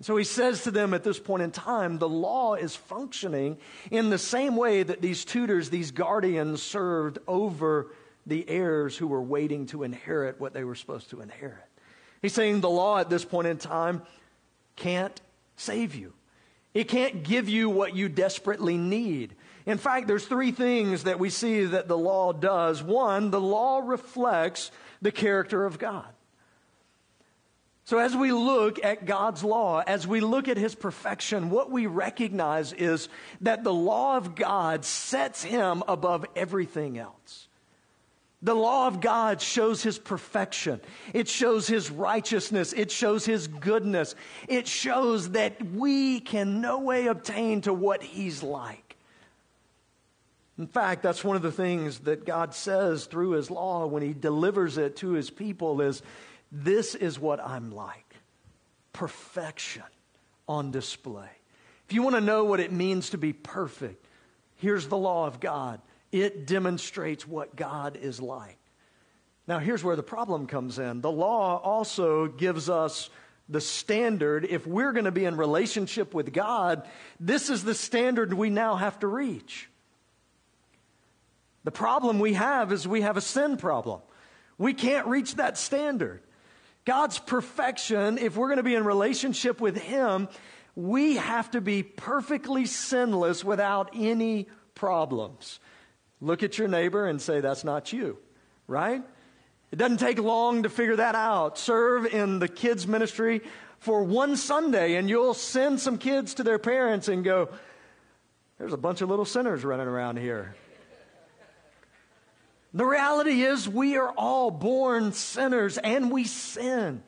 So 0.02 0.18
he 0.18 0.24
says 0.24 0.64
to 0.64 0.72
them 0.72 0.94
at 0.94 1.04
this 1.04 1.20
point 1.20 1.44
in 1.44 1.52
time, 1.52 2.00
the 2.00 2.10
law 2.10 2.56
is 2.56 2.76
functioning 2.76 3.58
in 3.92 4.10
the 4.10 4.18
same 4.18 4.56
way 4.56 4.82
that 4.82 5.02
these 5.02 5.24
tutors, 5.24 5.70
these 5.70 5.92
guardians 5.92 6.64
served 6.64 7.20
over 7.28 7.88
the 8.26 8.48
heirs 8.50 8.98
who 8.98 9.08
were 9.08 9.22
waiting 9.22 9.68
to 9.68 9.84
inherit 9.84 10.40
what 10.40 10.54
they 10.54 10.64
were 10.64 10.76
supposed 10.76 11.10
to 11.12 11.22
inherit. 11.22 11.64
He's 12.22 12.34
saying 12.34 12.62
the 12.62 12.70
law 12.70 12.98
at 12.98 13.10
this 13.10 13.26
point 13.26 13.48
in 13.48 13.58
time 13.58 14.02
can't 14.76 15.20
save 15.56 15.96
you. 15.96 16.14
It 16.74 16.88
can't 16.88 17.24
give 17.24 17.50
you 17.50 17.70
what 17.70 17.96
you 17.96 18.10
desperately 18.10 18.78
need. 18.78 19.36
In 19.66 19.78
fact, 19.78 20.08
there's 20.08 20.26
three 20.26 20.52
things 20.52 21.04
that 21.04 21.20
we 21.20 21.30
see 21.30 21.66
that 21.66 21.88
the 21.88 21.98
law 21.98 22.32
does. 22.32 22.82
One, 22.82 23.30
the 23.30 23.42
law 23.42 23.80
reflects 23.80 24.72
the 25.02 25.12
character 25.12 25.66
of 25.66 25.78
God. 25.78 26.08
So, 27.92 27.98
as 27.98 28.16
we 28.16 28.32
look 28.32 28.82
at 28.86 29.06
God's 29.06 29.44
law, 29.44 29.84
as 29.86 30.08
we 30.08 30.22
look 30.22 30.48
at 30.48 30.56
His 30.56 30.76
perfection, 30.76 31.50
what 31.50 31.70
we 31.70 31.88
recognize 31.88 32.72
is 32.72 33.10
that 33.42 33.66
the 33.66 33.74
law 33.74 34.16
of 34.16 34.34
God 34.34 34.86
sets 34.86 35.44
Him 35.44 35.84
above 35.90 36.26
everything 36.34 36.98
else. 36.98 37.50
The 38.42 38.54
law 38.54 38.88
of 38.88 39.02
God 39.02 39.42
shows 39.42 39.84
His 39.84 40.00
perfection. 40.00 40.80
It 41.14 41.28
shows 41.28 41.68
His 41.68 41.92
righteousness. 41.92 42.72
It 42.72 42.92
shows 42.92 43.26
His 43.26 43.50
goodness. 43.50 44.16
It 44.48 44.70
shows 44.70 45.32
that 45.32 45.62
we 45.62 46.22
can 46.22 46.62
no 46.62 46.80
way 46.80 47.08
obtain 47.08 47.60
to 47.64 47.74
what 47.74 48.02
He's 48.02 48.42
like. 48.42 48.96
In 50.58 50.68
fact, 50.68 51.04
that's 51.04 51.26
one 51.26 51.36
of 51.36 51.42
the 51.42 51.52
things 51.52 52.00
that 52.00 52.24
God 52.24 52.54
says 52.54 53.06
through 53.06 53.32
His 53.32 53.52
law 53.52 53.86
when 53.86 54.02
He 54.02 54.14
delivers 54.14 54.78
it 54.78 54.96
to 54.98 55.12
His 55.12 55.30
people 55.30 55.82
is 55.82 56.02
this 56.52 56.96
is 56.96 57.20
what 57.20 57.40
I'm 57.40 57.72
like 57.72 58.16
perfection 58.94 59.84
on 60.48 60.72
display. 60.72 61.30
If 61.88 61.94
you 61.94 62.04
want 62.04 62.16
to 62.16 62.22
know 62.22 62.44
what 62.44 62.60
it 62.60 62.72
means 62.72 63.12
to 63.12 63.18
be 63.18 63.34
perfect, 63.34 64.06
here's 64.58 64.88
the 64.88 64.98
law 64.98 65.28
of 65.28 65.40
God. 65.40 65.82
It 66.12 66.46
demonstrates 66.46 67.28
what 67.28 67.56
God 67.56 67.98
is 67.98 68.20
like. 68.20 68.58
Now, 69.48 69.60
here's 69.60 69.84
where 69.84 69.96
the 69.96 70.04
problem 70.04 70.48
comes 70.48 70.78
in. 70.78 71.02
The 71.02 71.12
law 71.12 71.58
also 71.58 72.28
gives 72.28 72.70
us 72.70 73.10
the 73.50 73.62
standard. 73.62 74.46
If 74.46 74.68
we're 74.68 74.94
going 74.94 75.06
to 75.06 75.12
be 75.12 75.26
in 75.26 75.36
relationship 75.36 76.14
with 76.14 76.32
God, 76.32 76.88
this 77.20 77.50
is 77.50 77.64
the 77.64 77.76
standard 77.76 78.34
we 78.34 78.50
now 78.50 78.76
have 78.76 79.00
to 79.00 79.08
reach. 79.08 79.70
The 81.64 81.72
problem 81.72 82.20
we 82.20 82.34
have 82.34 82.72
is 82.72 82.88
we 82.88 83.02
have 83.02 83.18
a 83.18 83.22
sin 83.22 83.58
problem. 83.58 84.02
We 84.58 84.74
can't 84.74 85.08
reach 85.08 85.36
that 85.36 85.58
standard. 85.58 86.22
God's 86.86 87.20
perfection, 87.20 88.18
if 88.18 88.36
we're 88.36 88.48
going 88.48 88.58
to 88.58 88.64
be 88.64 88.76
in 88.76 88.84
relationship 88.86 89.62
with 89.62 89.78
Him, 89.78 90.28
we 90.76 91.16
have 91.18 91.52
to 91.52 91.62
be 91.62 91.84
perfectly 91.84 92.66
sinless 92.66 93.44
without 93.44 93.92
any 93.94 94.48
problems. 94.74 95.60
Look 96.22 96.44
at 96.44 96.58
your 96.58 96.68
neighbor 96.68 97.08
and 97.08 97.22
say, 97.22 97.40
That's 97.40 97.64
not 97.64 97.94
you, 97.94 98.18
right? 98.68 99.04
It 99.72 99.78
doesn't 99.78 99.98
take 99.98 100.20
long 100.20 100.64
to 100.64 100.70
figure 100.70 100.98
that 100.98 101.16
out. 101.16 101.58
Serve 101.58 102.06
in 102.06 102.40
the 102.40 102.48
kids' 102.48 102.88
ministry 102.88 103.42
for 103.80 104.04
one 104.04 104.36
Sunday, 104.36 104.96
and 104.96 105.10
you'll 105.10 105.34
send 105.34 105.80
some 105.80 105.98
kids 105.98 106.36
to 106.36 106.44
their 106.44 106.60
parents 106.60 107.08
and 107.08 107.24
go, 107.24 107.50
There's 108.58 108.74
a 108.74 108.78
bunch 108.78 109.02
of 109.02 109.10
little 109.10 109.26
sinners 109.26 109.64
running 109.64 109.88
around 109.88 110.18
here. 110.18 110.56
The 112.74 112.86
reality 112.86 113.42
is, 113.42 113.68
we 113.68 113.98
are 113.98 114.12
all 114.12 114.50
born 114.50 115.12
sinners 115.12 115.78
and 115.78 116.10
we 116.12 116.24
sin. 116.24 117.04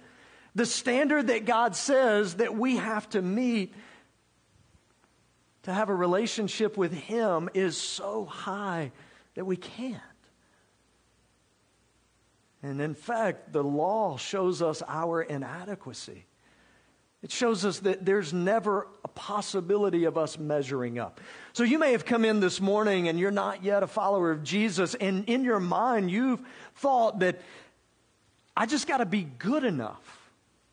The 0.55 0.65
standard 0.65 1.27
that 1.27 1.45
God 1.45 1.75
says 1.75 2.35
that 2.35 2.53
we 2.55 2.77
have 2.77 3.09
to 3.11 3.21
meet 3.21 3.73
to 5.63 5.73
have 5.73 5.89
a 5.89 5.95
relationship 5.95 6.77
with 6.77 6.93
Him 6.93 7.49
is 7.53 7.77
so 7.77 8.25
high 8.25 8.91
that 9.35 9.45
we 9.45 9.55
can't. 9.55 10.01
And 12.61 12.81
in 12.81 12.93
fact, 12.93 13.51
the 13.51 13.63
law 13.63 14.17
shows 14.17 14.61
us 14.61 14.83
our 14.87 15.21
inadequacy. 15.21 16.25
It 17.23 17.31
shows 17.31 17.63
us 17.63 17.79
that 17.79 18.05
there's 18.05 18.33
never 18.33 18.87
a 19.05 19.07
possibility 19.07 20.03
of 20.03 20.17
us 20.17 20.37
measuring 20.37 20.99
up. 20.99 21.21
So 21.53 21.63
you 21.63 21.79
may 21.79 21.93
have 21.93 22.05
come 22.05 22.25
in 22.25 22.41
this 22.41 22.59
morning 22.59 23.07
and 23.07 23.17
you're 23.17 23.31
not 23.31 23.63
yet 23.63 23.81
a 23.81 23.87
follower 23.87 24.29
of 24.29 24.43
Jesus, 24.43 24.93
and 24.93 25.23
in 25.29 25.45
your 25.45 25.61
mind, 25.61 26.11
you've 26.11 26.41
thought 26.75 27.19
that 27.19 27.39
I 28.57 28.65
just 28.65 28.87
got 28.87 28.97
to 28.97 29.05
be 29.05 29.23
good 29.23 29.63
enough. 29.63 30.01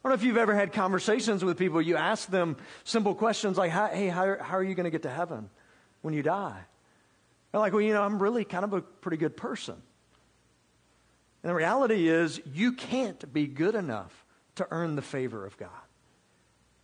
I 0.03 0.09
don't 0.09 0.11
know 0.11 0.21
if 0.21 0.25
you've 0.25 0.39
ever 0.39 0.55
had 0.55 0.73
conversations 0.73 1.45
with 1.45 1.57
people. 1.57 1.81
You 1.81 1.97
ask 1.97 2.29
them 2.29 2.57
simple 2.85 3.15
questions 3.15 3.57
like, 3.57 3.71
hey, 3.71 4.09
how, 4.09 4.25
are 4.25 4.65
you 4.65 4.75
going 4.75 4.85
to 4.85 4.91
get 4.91 5.03
to 5.03 5.11
heaven 5.11 5.51
when 6.03 6.15
you 6.15 6.23
die? 6.23 6.59
They're 7.53 7.61
like, 7.61 7.73
well, 7.73 7.83
you 7.83 7.93
know, 7.93 8.03
I'm 8.03 8.21
really 8.21 8.45
kind 8.45 8.65
of 8.65 8.73
a 8.73 8.81
pretty 8.81 9.19
good 9.19 9.37
person. 9.37 9.77
And 11.43 11.51
the 11.51 11.55
reality 11.55 12.09
is, 12.09 12.41
you 12.53 12.73
can't 12.73 13.33
be 13.33 13.47
good 13.47 13.75
enough 13.75 14.25
to 14.57 14.67
earn 14.71 14.97
the 14.97 15.03
favor 15.03 15.47
of 15.47 15.57
God. 15.57 15.71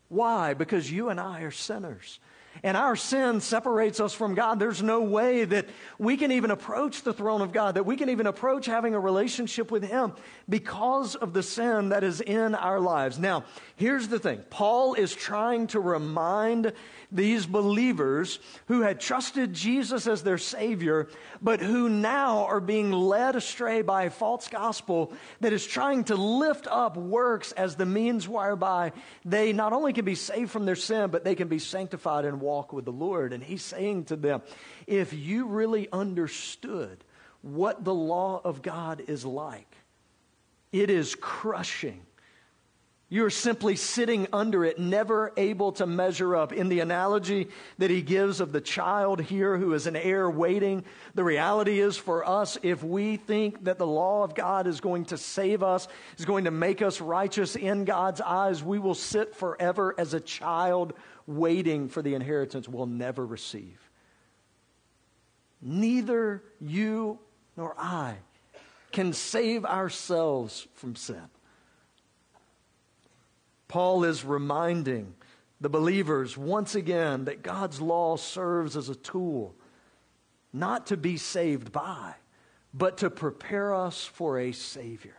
Why? 0.08 0.54
Because 0.54 0.90
you 0.90 1.08
and 1.08 1.18
I 1.18 1.40
are 1.42 1.50
sinners. 1.50 2.20
And 2.62 2.76
our 2.76 2.96
sin 2.96 3.40
separates 3.40 4.00
us 4.00 4.14
from 4.14 4.34
God. 4.34 4.58
There's 4.58 4.82
no 4.82 5.02
way 5.02 5.44
that 5.44 5.68
we 5.98 6.16
can 6.16 6.32
even 6.32 6.50
approach 6.50 7.02
the 7.02 7.12
throne 7.12 7.42
of 7.42 7.52
God, 7.52 7.74
that 7.74 7.86
we 7.86 7.96
can 7.96 8.10
even 8.10 8.26
approach 8.26 8.66
having 8.66 8.94
a 8.94 9.00
relationship 9.00 9.70
with 9.70 9.84
Him 9.84 10.12
because 10.48 11.14
of 11.14 11.32
the 11.32 11.42
sin 11.42 11.90
that 11.90 12.04
is 12.04 12.20
in 12.20 12.54
our 12.54 12.80
lives. 12.80 13.18
Now, 13.18 13.44
here's 13.76 14.08
the 14.08 14.18
thing 14.18 14.44
Paul 14.50 14.94
is 14.94 15.14
trying 15.14 15.68
to 15.68 15.80
remind 15.80 16.72
these 17.12 17.46
believers 17.46 18.38
who 18.66 18.82
had 18.82 19.00
trusted 19.00 19.52
Jesus 19.52 20.06
as 20.06 20.22
their 20.22 20.38
Savior, 20.38 21.08
but 21.40 21.60
who 21.60 21.88
now 21.88 22.46
are 22.46 22.60
being 22.60 22.92
led 22.92 23.36
astray 23.36 23.82
by 23.82 24.04
a 24.04 24.10
false 24.10 24.48
gospel 24.48 25.12
that 25.40 25.52
is 25.52 25.66
trying 25.66 26.04
to 26.04 26.16
lift 26.16 26.66
up 26.66 26.96
works 26.96 27.52
as 27.52 27.76
the 27.76 27.86
means 27.86 28.28
whereby 28.28 28.92
they 29.24 29.52
not 29.52 29.72
only 29.72 29.92
can 29.92 30.04
be 30.04 30.14
saved 30.14 30.50
from 30.50 30.66
their 30.66 30.76
sin, 30.76 31.10
but 31.10 31.24
they 31.24 31.34
can 31.34 31.48
be 31.48 31.58
sanctified 31.58 32.24
and 32.24 32.40
walk 32.46 32.72
with 32.72 32.84
the 32.84 32.92
Lord. 32.92 33.32
And 33.32 33.42
he's 33.42 33.62
saying 33.62 34.04
to 34.04 34.16
them, 34.16 34.42
if 34.86 35.12
you 35.12 35.46
really 35.46 35.88
understood 35.92 37.02
what 37.42 37.84
the 37.84 37.94
law 37.94 38.40
of 38.44 38.62
God 38.62 39.02
is 39.08 39.24
like, 39.24 39.76
it 40.72 40.88
is 40.88 41.14
crushing 41.14 42.06
you're 43.08 43.30
simply 43.30 43.76
sitting 43.76 44.26
under 44.32 44.64
it, 44.64 44.80
never 44.80 45.32
able 45.36 45.70
to 45.72 45.86
measure 45.86 46.34
up. 46.34 46.52
In 46.52 46.68
the 46.68 46.80
analogy 46.80 47.48
that 47.78 47.88
he 47.88 48.02
gives 48.02 48.40
of 48.40 48.50
the 48.50 48.60
child 48.60 49.20
here 49.20 49.56
who 49.56 49.74
is 49.74 49.86
an 49.86 49.94
heir 49.94 50.28
waiting, 50.28 50.84
the 51.14 51.22
reality 51.22 51.78
is 51.78 51.96
for 51.96 52.28
us, 52.28 52.58
if 52.64 52.82
we 52.82 53.16
think 53.16 53.62
that 53.62 53.78
the 53.78 53.86
law 53.86 54.24
of 54.24 54.34
God 54.34 54.66
is 54.66 54.80
going 54.80 55.04
to 55.06 55.18
save 55.18 55.62
us, 55.62 55.86
is 56.18 56.24
going 56.24 56.46
to 56.46 56.50
make 56.50 56.82
us 56.82 57.00
righteous 57.00 57.54
in 57.54 57.84
God's 57.84 58.20
eyes, 58.20 58.60
we 58.60 58.80
will 58.80 58.94
sit 58.94 59.36
forever 59.36 59.94
as 59.96 60.12
a 60.12 60.20
child 60.20 60.92
waiting 61.26 61.88
for 61.88 62.02
the 62.02 62.14
inheritance 62.14 62.68
we'll 62.68 62.86
never 62.86 63.24
receive. 63.24 63.90
Neither 65.60 66.42
you 66.60 67.18
nor 67.56 67.74
I 67.78 68.16
can 68.92 69.12
save 69.12 69.64
ourselves 69.64 70.66
from 70.74 70.96
sin. 70.96 71.28
Paul 73.68 74.04
is 74.04 74.24
reminding 74.24 75.14
the 75.60 75.68
believers 75.68 76.36
once 76.36 76.74
again 76.74 77.24
that 77.24 77.42
God's 77.42 77.80
law 77.80 78.16
serves 78.16 78.76
as 78.76 78.88
a 78.88 78.94
tool 78.94 79.54
not 80.52 80.86
to 80.86 80.96
be 80.96 81.16
saved 81.16 81.72
by, 81.72 82.14
but 82.72 82.98
to 82.98 83.10
prepare 83.10 83.74
us 83.74 84.04
for 84.04 84.38
a 84.38 84.52
Savior, 84.52 85.16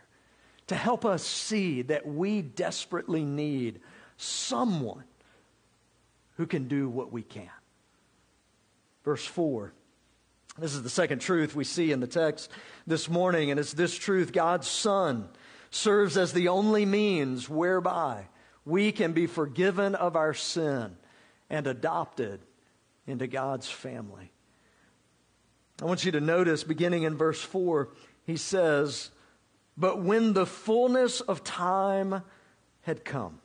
to 0.66 0.74
help 0.74 1.04
us 1.04 1.24
see 1.24 1.82
that 1.82 2.06
we 2.06 2.42
desperately 2.42 3.24
need 3.24 3.80
someone 4.16 5.04
who 6.38 6.46
can 6.46 6.68
do 6.68 6.88
what 6.88 7.12
we 7.12 7.22
can. 7.22 7.50
Verse 9.04 9.24
4. 9.24 9.74
This 10.56 10.74
is 10.74 10.82
the 10.82 10.90
second 10.90 11.20
truth 11.20 11.54
we 11.54 11.64
see 11.64 11.92
in 11.92 12.00
the 12.00 12.06
text 12.06 12.50
this 12.86 13.08
morning, 13.08 13.50
and 13.50 13.60
it's 13.60 13.74
this 13.74 13.94
truth 13.94 14.32
God's 14.32 14.66
Son 14.66 15.28
serves 15.70 16.16
as 16.16 16.32
the 16.32 16.48
only 16.48 16.86
means 16.86 17.48
whereby 17.48 18.28
we 18.64 18.92
can 18.92 19.12
be 19.12 19.26
forgiven 19.26 19.94
of 19.94 20.16
our 20.16 20.32
sin 20.32 20.96
and 21.50 21.66
adopted 21.66 22.40
into 23.06 23.26
God's 23.26 23.68
family. 23.68 24.32
I 25.80 25.84
want 25.84 26.04
you 26.04 26.12
to 26.12 26.20
notice, 26.20 26.64
beginning 26.64 27.02
in 27.02 27.16
verse 27.16 27.40
4, 27.40 27.88
he 28.24 28.36
says, 28.36 29.10
But 29.76 30.02
when 30.02 30.32
the 30.32 30.46
fullness 30.46 31.20
of 31.20 31.44
time 31.44 32.22
had 32.82 33.04
come. 33.04 33.40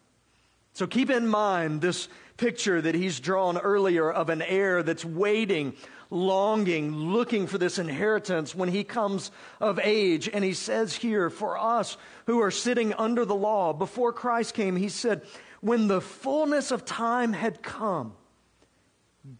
So 0.74 0.88
keep 0.88 1.12
in 1.12 1.28
mind 1.28 1.82
this 1.82 2.08
picture 2.38 2.82
that 2.82 2.96
he's 2.96 3.20
drawn 3.20 3.58
earlier 3.58 4.12
of 4.12 4.30
an 4.30 4.42
heir 4.42 4.84
that's 4.84 5.06
waiting, 5.06 5.74
longing, 6.10 6.96
looking 6.96 7.48
for 7.48 7.58
this 7.58 7.80
inheritance 7.80 8.54
when 8.56 8.70
he 8.70 8.84
comes 8.84 9.32
of 9.60 9.80
age. 9.80 10.30
And 10.32 10.44
he 10.44 10.54
says 10.54 10.96
here, 10.96 11.30
for 11.30 11.58
us 11.58 11.98
who 12.26 12.42
are 12.42 12.52
sitting 12.52 12.94
under 12.94 13.26
the 13.26 13.36
law, 13.36 13.74
before 13.74 14.14
Christ 14.14 14.54
came, 14.54 14.76
he 14.76 14.90
said, 14.90 15.22
when 15.62 15.88
the 15.88 16.02
fullness 16.02 16.72
of 16.72 16.86
time 16.86 17.34
had 17.34 17.64
come, 17.64 18.14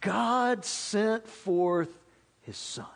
God 0.00 0.64
sent 0.64 1.28
forth 1.28 1.90
his 2.40 2.56
son. 2.56 2.86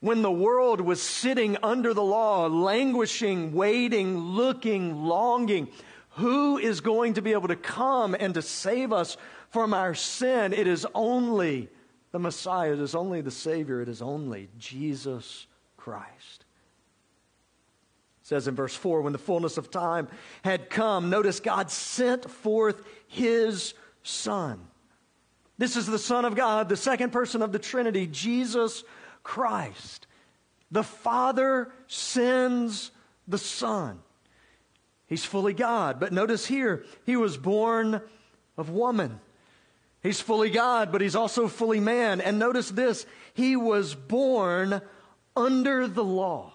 When 0.00 0.22
the 0.22 0.30
world 0.30 0.80
was 0.80 1.02
sitting 1.02 1.56
under 1.62 1.92
the 1.92 2.02
law, 2.02 2.46
languishing, 2.46 3.52
waiting, 3.54 4.18
looking, 4.18 5.04
longing, 5.04 5.68
who 6.16 6.58
is 6.58 6.80
going 6.80 7.14
to 7.14 7.22
be 7.22 7.32
able 7.32 7.48
to 7.48 7.56
come 7.56 8.16
and 8.18 8.34
to 8.34 8.42
save 8.42 8.92
us 8.92 9.16
from 9.50 9.74
our 9.74 9.94
sin? 9.94 10.52
It 10.52 10.66
is 10.66 10.86
only 10.94 11.68
the 12.12 12.18
Messiah, 12.18 12.72
it 12.72 12.80
is 12.80 12.94
only 12.94 13.20
the 13.20 13.30
Savior, 13.30 13.82
it 13.82 13.88
is 13.88 14.00
only 14.00 14.48
Jesus 14.58 15.46
Christ. 15.76 16.44
It 18.22 18.28
says 18.28 18.48
in 18.48 18.54
verse 18.54 18.74
4 18.74 19.02
when 19.02 19.12
the 19.12 19.18
fullness 19.18 19.58
of 19.58 19.70
time 19.70 20.08
had 20.42 20.70
come, 20.70 21.10
notice 21.10 21.40
God 21.40 21.70
sent 21.70 22.30
forth 22.30 22.82
his 23.06 23.74
Son. 24.02 24.66
This 25.58 25.76
is 25.76 25.86
the 25.86 25.98
Son 25.98 26.24
of 26.24 26.34
God, 26.34 26.68
the 26.68 26.76
second 26.76 27.12
person 27.12 27.42
of 27.42 27.52
the 27.52 27.58
Trinity, 27.58 28.06
Jesus 28.06 28.84
Christ. 29.22 30.06
The 30.70 30.82
Father 30.82 31.70
sends 31.86 32.90
the 33.28 33.38
Son. 33.38 34.00
He's 35.06 35.24
fully 35.24 35.54
God. 35.54 36.00
But 36.00 36.12
notice 36.12 36.46
here, 36.46 36.84
he 37.04 37.16
was 37.16 37.36
born 37.36 38.00
of 38.56 38.70
woman. 38.70 39.20
He's 40.02 40.20
fully 40.20 40.50
God, 40.50 40.92
but 40.92 41.00
he's 41.00 41.16
also 41.16 41.48
fully 41.48 41.80
man. 41.80 42.20
And 42.20 42.38
notice 42.38 42.70
this 42.70 43.06
he 43.34 43.56
was 43.56 43.94
born 43.94 44.80
under 45.36 45.86
the 45.86 46.04
law. 46.04 46.52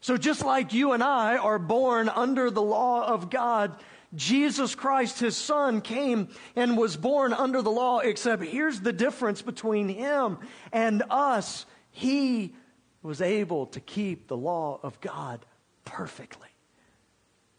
So 0.00 0.16
just 0.16 0.44
like 0.44 0.72
you 0.72 0.92
and 0.92 1.02
I 1.02 1.38
are 1.38 1.58
born 1.58 2.08
under 2.08 2.50
the 2.50 2.62
law 2.62 3.06
of 3.06 3.30
God, 3.30 3.74
Jesus 4.14 4.74
Christ, 4.74 5.18
his 5.18 5.36
son, 5.36 5.80
came 5.80 6.28
and 6.54 6.76
was 6.76 6.96
born 6.96 7.32
under 7.32 7.62
the 7.62 7.70
law, 7.70 8.00
except 8.00 8.44
here's 8.44 8.80
the 8.80 8.92
difference 8.92 9.42
between 9.42 9.88
him 9.88 10.38
and 10.72 11.02
us. 11.10 11.66
He 11.90 12.54
was 13.02 13.20
able 13.22 13.66
to 13.68 13.80
keep 13.80 14.28
the 14.28 14.36
law 14.36 14.78
of 14.82 15.00
God 15.00 15.44
perfectly. 15.84 16.48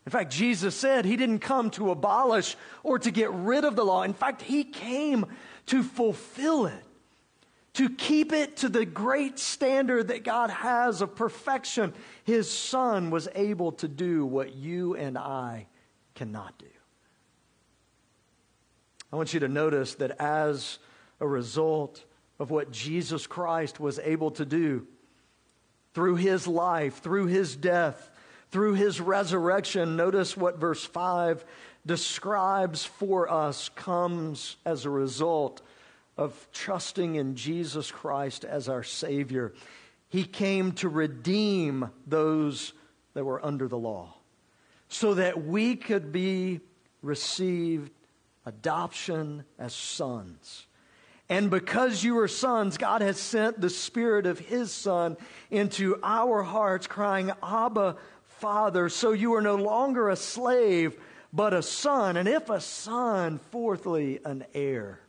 In 0.06 0.12
fact, 0.12 0.32
Jesus 0.32 0.76
said 0.76 1.06
he 1.06 1.18
didn't 1.18 1.39
come 1.39 1.72
to 1.72 1.89
abolish 1.89 2.56
or 2.84 3.00
to 3.00 3.10
get 3.10 3.32
rid 3.32 3.65
of 3.65 3.76
the 3.76 3.84
law. 3.84 4.04
In 4.04 4.13
fact, 4.13 4.41
he 4.44 4.63
came 4.63 5.26
to 5.68 5.82
fulfill 5.82 6.68
it, 6.68 6.84
to 7.74 7.89
keep 7.89 8.32
it 8.32 8.58
to 8.58 8.70
the 8.70 8.86
great 8.86 9.39
standard 9.39 10.10
that 10.10 10.24
God 10.24 10.52
has 10.52 11.02
of 11.02 11.15
perfection. 11.15 11.94
His 12.24 12.50
son 12.50 13.10
was 13.10 13.28
able 13.34 13.72
to 13.74 13.88
do 13.88 14.26
what 14.26 14.54
you 14.54 14.96
and 14.96 15.18
I 15.18 15.65
cannot 16.13 16.58
do. 16.60 16.65
I 19.12 19.15
want 19.15 19.34
you 19.34 19.39
to 19.39 19.48
notice 19.48 19.96
that 19.96 20.22
as 20.22 20.78
a 21.20 21.28
result 21.28 22.04
of 22.38 22.52
what 22.52 22.72
Jesus 22.72 23.26
Christ 23.26 23.80
was 23.80 23.98
able 24.00 24.32
to 24.32 24.46
do 24.46 24.86
through 25.94 26.18
his 26.18 26.48
life, 26.48 27.02
through 27.02 27.28
his 27.28 27.56
death, 27.56 28.12
through 28.56 28.76
his 28.76 29.02
resurrection, 29.02 29.98
notice 29.98 30.38
what 30.38 30.58
verse 30.58 30.86
5 30.86 31.44
describes 31.86 32.86
for 32.86 33.30
us 33.30 33.68
comes 33.68 34.56
as 34.65 34.86
a 34.86 34.89
result 34.89 35.62
of 36.15 36.48
trusting 36.54 37.15
in 37.15 37.36
Jesus 37.36 37.91
Christ 37.91 38.46
as 38.46 38.70
our 38.70 38.82
Savior. 38.82 39.54
He 40.08 40.24
came 40.24 40.72
to 40.76 40.88
redeem 40.88 41.89
those 42.08 42.72
that 43.13 43.26
were 43.26 43.46
under 43.46 43.68
the 43.68 43.78
law 43.78 44.13
so 44.88 45.15
that 45.15 45.44
we 45.44 45.76
could 45.76 46.13
be 46.13 46.62
received 47.02 47.91
adoption 48.46 49.44
as 49.60 49.74
sons. 49.74 50.65
And 51.28 51.50
because 51.50 52.04
you 52.04 52.20
are 52.20 52.28
sons, 52.28 52.78
God 52.78 53.02
has 53.02 53.20
sent 53.20 53.60
the 53.60 53.70
Spirit 53.70 54.28
of 54.28 54.38
His 54.39 54.72
Son 54.72 55.18
into 55.50 56.00
our 56.04 56.44
hearts, 56.44 56.86
crying, 56.86 57.32
Abba, 57.41 57.98
Father. 58.39 58.89
So 58.89 59.12
you 59.12 59.34
are 59.36 59.41
no 59.41 59.56
longer 59.56 60.10
a 60.10 60.15
slave, 60.15 61.00
but 61.32 61.54
a 61.54 61.62
son. 61.62 62.17
And 62.17 62.28
if 62.28 62.50
a 62.50 62.62
son, 62.62 63.39
fourthly, 63.52 64.19
an 64.24 64.45
heir. 64.54 65.00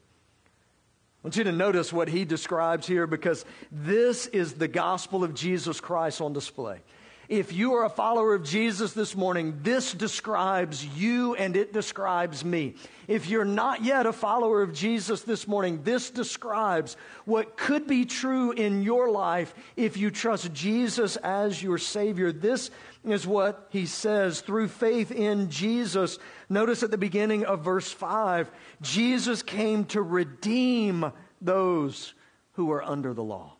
I 1.22 1.26
want 1.26 1.36
you 1.36 1.44
to 1.44 1.52
notice 1.52 1.92
what 1.92 2.08
he 2.08 2.24
describes 2.24 2.86
here 2.86 3.06
because 3.06 3.44
this 3.72 4.26
is 4.28 4.54
the 4.54 4.68
gospel 4.68 5.24
of 5.24 5.34
Jesus 5.34 5.80
Christ 5.80 6.20
on 6.20 6.32
display. 6.32 6.80
If 7.28 7.52
you 7.52 7.74
are 7.74 7.84
a 7.84 7.90
follower 7.90 8.34
of 8.34 8.44
Jesus 8.44 8.92
this 8.92 9.16
morning, 9.16 9.58
this 9.62 9.92
describes 9.92 10.86
you 10.86 11.34
and 11.34 11.56
it 11.56 11.72
describes 11.72 12.44
me. 12.44 12.74
If 13.08 13.28
you're 13.28 13.44
not 13.44 13.82
yet 13.82 14.06
a 14.06 14.12
follower 14.12 14.62
of 14.62 14.72
Jesus 14.72 15.22
this 15.22 15.48
morning, 15.48 15.82
this 15.82 16.10
describes 16.10 16.96
what 17.24 17.56
could 17.56 17.88
be 17.88 18.04
true 18.04 18.52
in 18.52 18.82
your 18.82 19.10
life 19.10 19.52
if 19.76 19.96
you 19.96 20.12
trust 20.12 20.52
Jesus 20.52 21.16
as 21.16 21.60
your 21.60 21.78
Savior. 21.78 22.30
This 22.30 22.70
is 23.06 23.26
what 23.26 23.68
he 23.70 23.86
says 23.86 24.40
through 24.40 24.68
faith 24.68 25.10
in 25.10 25.48
Jesus. 25.50 26.18
Notice 26.48 26.82
at 26.82 26.90
the 26.90 26.98
beginning 26.98 27.44
of 27.44 27.64
verse 27.64 27.90
5 27.90 28.50
Jesus 28.82 29.42
came 29.42 29.84
to 29.86 30.02
redeem 30.02 31.12
those 31.40 32.14
who 32.52 32.70
are 32.72 32.82
under 32.82 33.14
the 33.14 33.22
law. 33.22 33.54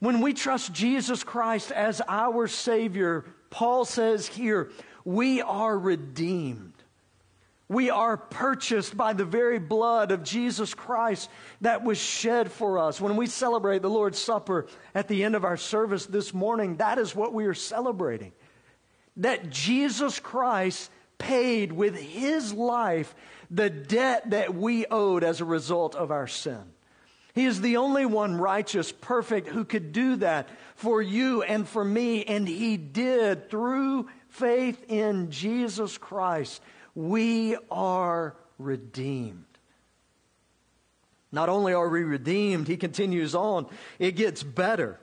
When 0.00 0.20
we 0.20 0.34
trust 0.34 0.72
Jesus 0.72 1.24
Christ 1.24 1.70
as 1.70 2.02
our 2.08 2.46
Savior, 2.46 3.24
Paul 3.50 3.84
says 3.84 4.26
here, 4.26 4.70
we 5.04 5.40
are 5.40 5.78
redeemed. 5.78 6.73
We 7.68 7.88
are 7.88 8.16
purchased 8.16 8.96
by 8.96 9.14
the 9.14 9.24
very 9.24 9.58
blood 9.58 10.10
of 10.10 10.22
Jesus 10.22 10.74
Christ 10.74 11.30
that 11.62 11.82
was 11.82 11.98
shed 11.98 12.52
for 12.52 12.78
us. 12.78 13.00
When 13.00 13.16
we 13.16 13.26
celebrate 13.26 13.80
the 13.80 13.88
Lord's 13.88 14.18
Supper 14.18 14.66
at 14.94 15.08
the 15.08 15.24
end 15.24 15.34
of 15.34 15.44
our 15.44 15.56
service 15.56 16.04
this 16.04 16.34
morning, 16.34 16.76
that 16.76 16.98
is 16.98 17.16
what 17.16 17.32
we 17.32 17.46
are 17.46 17.54
celebrating. 17.54 18.32
That 19.16 19.48
Jesus 19.48 20.20
Christ 20.20 20.90
paid 21.16 21.72
with 21.72 21.96
his 21.96 22.52
life 22.52 23.14
the 23.50 23.70
debt 23.70 24.30
that 24.30 24.54
we 24.54 24.84
owed 24.86 25.24
as 25.24 25.40
a 25.40 25.44
result 25.44 25.94
of 25.94 26.10
our 26.10 26.26
sin. 26.26 26.74
He 27.34 27.46
is 27.46 27.60
the 27.60 27.78
only 27.78 28.06
one 28.06 28.36
righteous, 28.36 28.92
perfect, 28.92 29.48
who 29.48 29.64
could 29.64 29.92
do 29.92 30.16
that 30.16 30.48
for 30.76 31.02
you 31.02 31.42
and 31.42 31.68
for 31.68 31.84
me. 31.84 32.24
And 32.24 32.46
He 32.46 32.76
did 32.76 33.50
through 33.50 34.08
faith 34.28 34.84
in 34.88 35.32
Jesus 35.32 35.98
Christ. 35.98 36.62
We 36.94 37.56
are 37.70 38.36
redeemed. 38.58 39.44
Not 41.32 41.48
only 41.48 41.72
are 41.74 41.88
we 41.88 42.04
redeemed, 42.04 42.68
He 42.68 42.76
continues 42.76 43.34
on, 43.34 43.66
it 43.98 44.12
gets 44.12 44.42
better. 44.42 45.00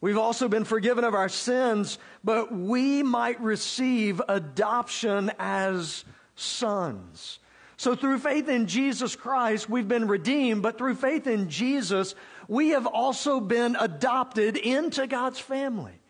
We've 0.00 0.18
also 0.18 0.48
been 0.48 0.64
forgiven 0.64 1.04
of 1.04 1.14
our 1.14 1.28
sins, 1.28 1.98
but 2.22 2.54
we 2.54 3.02
might 3.02 3.40
receive 3.40 4.20
adoption 4.28 5.32
as 5.38 6.04
sons. 6.36 7.38
So 7.76 7.94
through 7.94 8.18
faith 8.18 8.48
in 8.48 8.66
Jesus 8.66 9.16
Christ, 9.16 9.68
we've 9.68 9.88
been 9.88 10.08
redeemed, 10.08 10.62
but 10.62 10.78
through 10.78 10.94
faith 10.94 11.26
in 11.26 11.50
Jesus, 11.50 12.14
we 12.48 12.70
have 12.70 12.86
also 12.86 13.40
been 13.40 13.76
adopted 13.78 14.56
into 14.56 15.06
God's 15.06 15.38
family. 15.38 16.00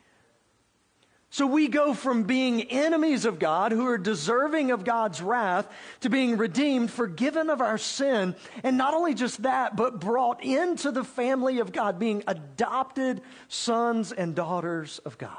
So 1.30 1.46
we 1.46 1.68
go 1.68 1.92
from 1.92 2.22
being 2.22 2.62
enemies 2.62 3.24
of 3.24 3.38
God, 3.38 3.72
who 3.72 3.86
are 3.86 3.98
deserving 3.98 4.70
of 4.70 4.84
God's 4.84 5.20
wrath, 5.20 5.68
to 6.00 6.08
being 6.08 6.36
redeemed, 6.36 6.90
forgiven 6.90 7.50
of 7.50 7.60
our 7.60 7.78
sin, 7.78 8.36
and 8.62 8.78
not 8.78 8.94
only 8.94 9.12
just 9.12 9.42
that, 9.42 9.76
but 9.76 10.00
brought 10.00 10.42
into 10.42 10.92
the 10.92 11.04
family 11.04 11.58
of 11.58 11.72
God, 11.72 11.98
being 11.98 12.22
adopted 12.26 13.22
sons 13.48 14.12
and 14.12 14.34
daughters 14.34 14.98
of 15.00 15.18
God. 15.18 15.36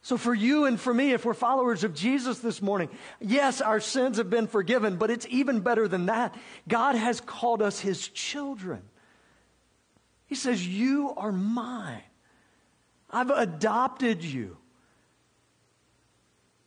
So, 0.00 0.16
for 0.16 0.32
you 0.32 0.64
and 0.64 0.80
for 0.80 0.94
me, 0.94 1.12
if 1.12 1.26
we're 1.26 1.34
followers 1.34 1.84
of 1.84 1.92
Jesus 1.92 2.38
this 2.38 2.62
morning, 2.62 2.88
yes, 3.20 3.60
our 3.60 3.78
sins 3.78 4.16
have 4.16 4.30
been 4.30 4.46
forgiven, 4.46 4.96
but 4.96 5.10
it's 5.10 5.26
even 5.28 5.60
better 5.60 5.86
than 5.86 6.06
that. 6.06 6.34
God 6.66 6.94
has 6.94 7.20
called 7.20 7.60
us 7.60 7.78
his 7.80 8.08
children. 8.08 8.80
He 10.26 10.34
says, 10.34 10.66
You 10.66 11.12
are 11.14 11.30
mine. 11.30 12.00
I've 13.10 13.30
adopted 13.30 14.22
you. 14.22 14.56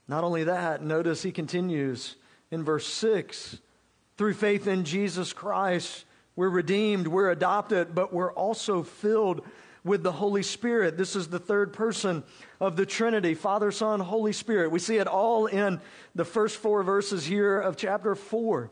Not 0.08 0.23
only 0.23 0.45
that, 0.45 0.84
notice 0.84 1.23
he 1.23 1.32
continues 1.32 2.15
in 2.49 2.63
verse 2.63 2.88
6 2.88 3.60
through 4.17 4.34
faith 4.34 4.67
in 4.67 4.84
Jesus 4.84 5.34
Christ, 5.34 6.06
we're 6.36 6.49
redeemed, 6.49 7.08
we're 7.08 7.32
adopted, 7.32 7.95
but 7.95 8.13
we're 8.13 8.32
also 8.34 8.84
filled 8.84 9.41
with 9.84 10.04
the 10.04 10.12
Holy 10.12 10.43
Spirit. 10.43 10.97
This 10.97 11.15
is 11.15 11.27
the 11.27 11.39
third 11.39 11.73
person 11.73 12.23
of 12.60 12.75
the 12.75 12.86
Trinity 12.86 13.34
Father, 13.34 13.71
Son, 13.71 13.99
Holy 13.99 14.34
Spirit. 14.34 14.71
We 14.71 14.80
see 14.80 14.97
it 14.97 15.08
all 15.08 15.47
in 15.47 15.82
the 16.13 16.25
first 16.25 16.58
four 16.58 16.84
verses 16.84 17.25
here 17.25 17.60
of 17.60 17.77
chapter 17.77 18.13
4. 18.13 18.69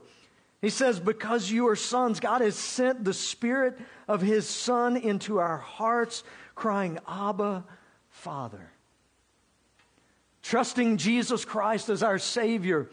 He 0.61 0.69
says, 0.69 0.99
Because 0.99 1.49
you 1.49 1.67
are 1.69 1.75
sons, 1.75 2.19
God 2.19 2.41
has 2.41 2.55
sent 2.55 3.03
the 3.03 3.13
Spirit 3.13 3.79
of 4.07 4.21
His 4.21 4.47
Son 4.47 4.97
into 4.97 5.39
our 5.39 5.57
hearts, 5.57 6.23
crying, 6.59 6.99
Abba, 7.07 7.63
Father. 8.09 8.69
Trusting 10.43 10.97
Jesus 10.97 11.45
Christ 11.45 11.87
as 11.87 12.03
our 12.03 12.19
Savior, 12.19 12.89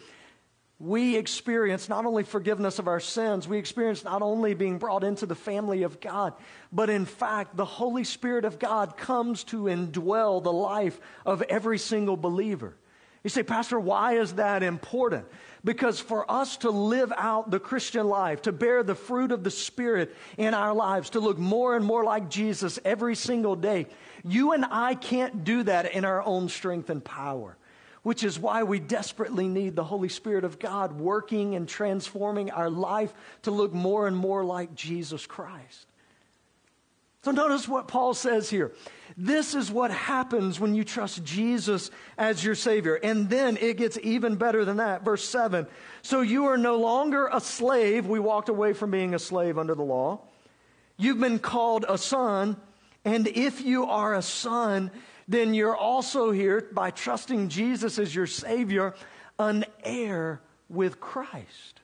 we 0.79 1.16
experience 1.16 1.88
not 1.88 2.07
only 2.07 2.22
forgiveness 2.22 2.79
of 2.79 2.87
our 2.87 3.00
sins, 3.00 3.48
we 3.48 3.59
experience 3.59 4.05
not 4.05 4.22
only 4.22 4.55
being 4.55 4.79
brought 4.79 5.02
into 5.02 5.26
the 5.26 5.35
family 5.35 5.83
of 5.83 6.00
God, 6.00 6.35
but 6.70 6.88
in 6.90 7.07
fact, 7.07 7.57
the 7.57 7.64
Holy 7.64 8.05
Spirit 8.05 8.44
of 8.44 8.61
God 8.61 8.96
comes 8.96 9.42
to 9.44 9.64
indwell 9.64 10.40
the 10.40 10.52
life 10.52 11.00
of 11.24 11.42
every 11.42 11.79
single 11.79 12.16
believer. 12.16 12.76
You 13.24 13.31
say, 13.31 13.42
Pastor, 13.42 13.81
why 13.81 14.18
is 14.18 14.35
that 14.35 14.62
important? 14.62 15.26
Because 15.64 15.98
for 15.98 16.31
us 16.31 16.59
to 16.59 16.70
live 16.70 17.12
out 17.16 17.50
the 17.50 17.59
Christian 17.59 18.07
life, 18.09 18.42
to 18.42 18.52
bear 18.52 18.83
the 18.85 18.94
fruit 18.94 19.33
of 19.33 19.42
the 19.42 19.50
Spirit 19.50 20.14
in 20.38 20.55
our 20.55 20.72
lives, 20.72 21.11
to 21.11 21.20
look 21.20 21.38
more 21.38 21.74
and 21.74 21.85
more 21.85 22.05
like 22.05 22.31
Jesus 22.31 22.79
every 22.85 23.16
single 23.16 23.57
day, 23.57 23.87
you 24.24 24.52
and 24.52 24.64
I 24.64 24.94
can't 24.94 25.42
do 25.42 25.64
that 25.64 25.92
in 25.92 26.05
our 26.05 26.22
own 26.22 26.48
strength 26.48 26.88
and 26.88 27.05
power, 27.05 27.57
which 28.05 28.22
is 28.22 28.38
why 28.38 28.62
we 28.62 28.79
desperately 28.79 29.48
need 29.48 29.74
the 29.74 29.83
Holy 29.83 30.09
Spirit 30.09 30.44
of 30.44 30.61
God 30.61 30.92
working 30.92 31.57
and 31.57 31.68
transforming 31.68 32.52
our 32.52 32.70
life 32.70 33.12
to 33.42 33.50
look 33.50 33.72
more 33.72 34.07
and 34.07 34.16
more 34.16 34.44
like 34.44 34.74
Jesus 34.76 35.26
Christ. 35.26 35.87
So 37.22 37.33
notice 37.33 37.66
what 37.66 37.88
Paul 37.88 38.14
says 38.14 38.48
here. 38.48 38.72
This 39.16 39.55
is 39.55 39.70
what 39.70 39.90
happens 39.90 40.61
when 40.61 40.74
you 40.74 40.85
trust 40.85 41.24
Jesus 41.24 41.90
as 42.16 42.44
your 42.44 42.55
Savior. 42.55 42.94
And 42.94 43.29
then 43.29 43.57
it 43.57 43.79
gets 43.79 43.98
even 44.02 44.37
better 44.37 44.64
than 44.64 44.76
that. 44.76 45.05
Verse 45.05 45.26
7. 45.29 45.66
So 46.02 46.20
you 46.20 46.46
are 46.46 46.59
no 46.59 46.76
longer 46.76 47.29
a 47.33 47.40
slave. 47.40 48.07
We 48.07 48.20
walked 48.20 48.48
away 48.48 48.74
from 48.74 48.90
being 48.90 49.14
a 49.14 49.18
slave 49.18 49.59
under 49.59 49.74
the 49.74 49.83
law. 49.83 50.20
You've 50.96 51.18
been 51.18 51.38
called 51.38 51.85
a 51.88 51.98
son. 51.98 52.57
And 53.05 53.26
if 53.26 53.61
you 53.61 53.87
are 53.87 54.14
a 54.14 54.22
son, 54.22 54.90
then 55.26 55.55
you're 55.55 55.76
also 55.76 56.31
here 56.31 56.68
by 56.72 56.90
trusting 56.90 57.48
Jesus 57.48 57.98
as 57.98 58.14
your 58.14 58.26
Savior, 58.26 58.94
an 59.38 59.64
heir 59.83 60.40
with 60.68 61.00
Christ. 61.00 61.81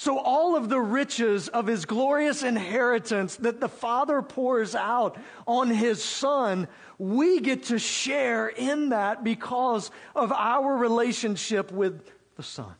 So, 0.00 0.20
all 0.20 0.54
of 0.54 0.68
the 0.68 0.80
riches 0.80 1.48
of 1.48 1.66
his 1.66 1.84
glorious 1.84 2.44
inheritance 2.44 3.34
that 3.38 3.58
the 3.58 3.68
Father 3.68 4.22
pours 4.22 4.76
out 4.76 5.18
on 5.44 5.70
his 5.70 6.00
Son, 6.04 6.68
we 6.98 7.40
get 7.40 7.64
to 7.64 7.80
share 7.80 8.46
in 8.46 8.90
that 8.90 9.24
because 9.24 9.90
of 10.14 10.30
our 10.30 10.76
relationship 10.76 11.72
with 11.72 12.08
the 12.36 12.44
Son. 12.44 12.72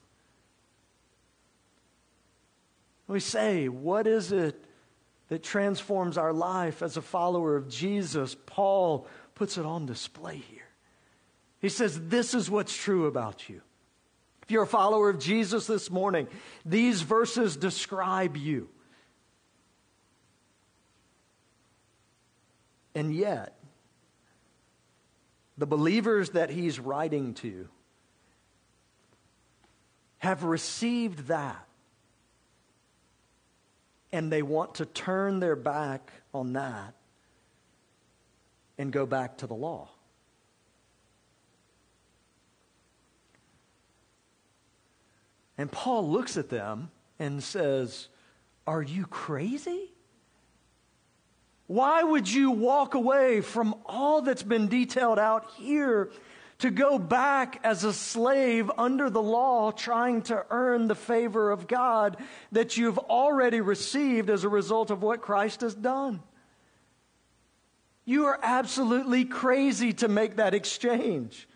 We 3.08 3.18
say, 3.18 3.66
what 3.66 4.06
is 4.06 4.30
it 4.30 4.64
that 5.26 5.42
transforms 5.42 6.18
our 6.18 6.32
life 6.32 6.82
as 6.82 6.96
a 6.96 7.02
follower 7.02 7.56
of 7.56 7.68
Jesus? 7.68 8.36
Paul 8.46 9.08
puts 9.34 9.58
it 9.58 9.66
on 9.66 9.86
display 9.86 10.36
here. 10.36 10.68
He 11.58 11.68
says, 11.68 12.00
This 12.00 12.32
is 12.32 12.48
what's 12.48 12.76
true 12.76 13.06
about 13.06 13.48
you. 13.48 13.60
If 14.48 14.52
you're 14.52 14.62
a 14.62 14.66
follower 14.66 15.10
of 15.10 15.18
Jesus 15.18 15.66
this 15.66 15.90
morning, 15.90 16.26
these 16.64 17.02
verses 17.02 17.54
describe 17.54 18.34
you. 18.34 18.70
And 22.94 23.14
yet, 23.14 23.58
the 25.58 25.66
believers 25.66 26.30
that 26.30 26.48
he's 26.48 26.80
writing 26.80 27.34
to 27.34 27.68
have 30.16 30.44
received 30.44 31.26
that. 31.26 31.66
And 34.12 34.32
they 34.32 34.40
want 34.40 34.76
to 34.76 34.86
turn 34.86 35.40
their 35.40 35.56
back 35.56 36.10
on 36.32 36.54
that 36.54 36.94
and 38.78 38.90
go 38.90 39.04
back 39.04 39.36
to 39.38 39.46
the 39.46 39.52
law. 39.52 39.90
And 45.58 45.70
Paul 45.70 46.08
looks 46.08 46.36
at 46.36 46.48
them 46.48 46.90
and 47.18 47.42
says, 47.42 48.08
Are 48.66 48.82
you 48.82 49.04
crazy? 49.06 49.92
Why 51.66 52.02
would 52.02 52.32
you 52.32 52.52
walk 52.52 52.94
away 52.94 53.42
from 53.42 53.74
all 53.84 54.22
that's 54.22 54.44
been 54.44 54.68
detailed 54.68 55.18
out 55.18 55.50
here 55.58 56.10
to 56.60 56.70
go 56.70 56.98
back 56.98 57.60
as 57.62 57.84
a 57.84 57.92
slave 57.92 58.70
under 58.78 59.10
the 59.10 59.22
law, 59.22 59.70
trying 59.70 60.22
to 60.22 60.46
earn 60.50 60.88
the 60.88 60.94
favor 60.94 61.50
of 61.50 61.68
God 61.68 62.16
that 62.52 62.76
you've 62.76 62.98
already 62.98 63.60
received 63.60 64.30
as 64.30 64.44
a 64.44 64.48
result 64.48 64.90
of 64.90 65.02
what 65.02 65.20
Christ 65.20 65.60
has 65.60 65.74
done? 65.74 66.22
You 68.04 68.26
are 68.26 68.40
absolutely 68.42 69.26
crazy 69.26 69.92
to 69.94 70.08
make 70.08 70.36
that 70.36 70.54
exchange. 70.54 71.46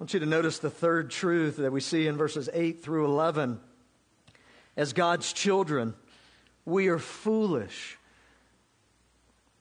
Want 0.00 0.14
you 0.14 0.20
to 0.20 0.26
notice 0.26 0.58
the 0.58 0.70
third 0.70 1.10
truth 1.10 1.58
that 1.58 1.72
we 1.72 1.82
see 1.82 2.06
in 2.06 2.16
verses 2.16 2.48
8 2.54 2.82
through 2.82 3.04
11. 3.04 3.60
As 4.74 4.94
God's 4.94 5.30
children, 5.30 5.92
we 6.64 6.88
are 6.88 6.98
foolish, 6.98 7.98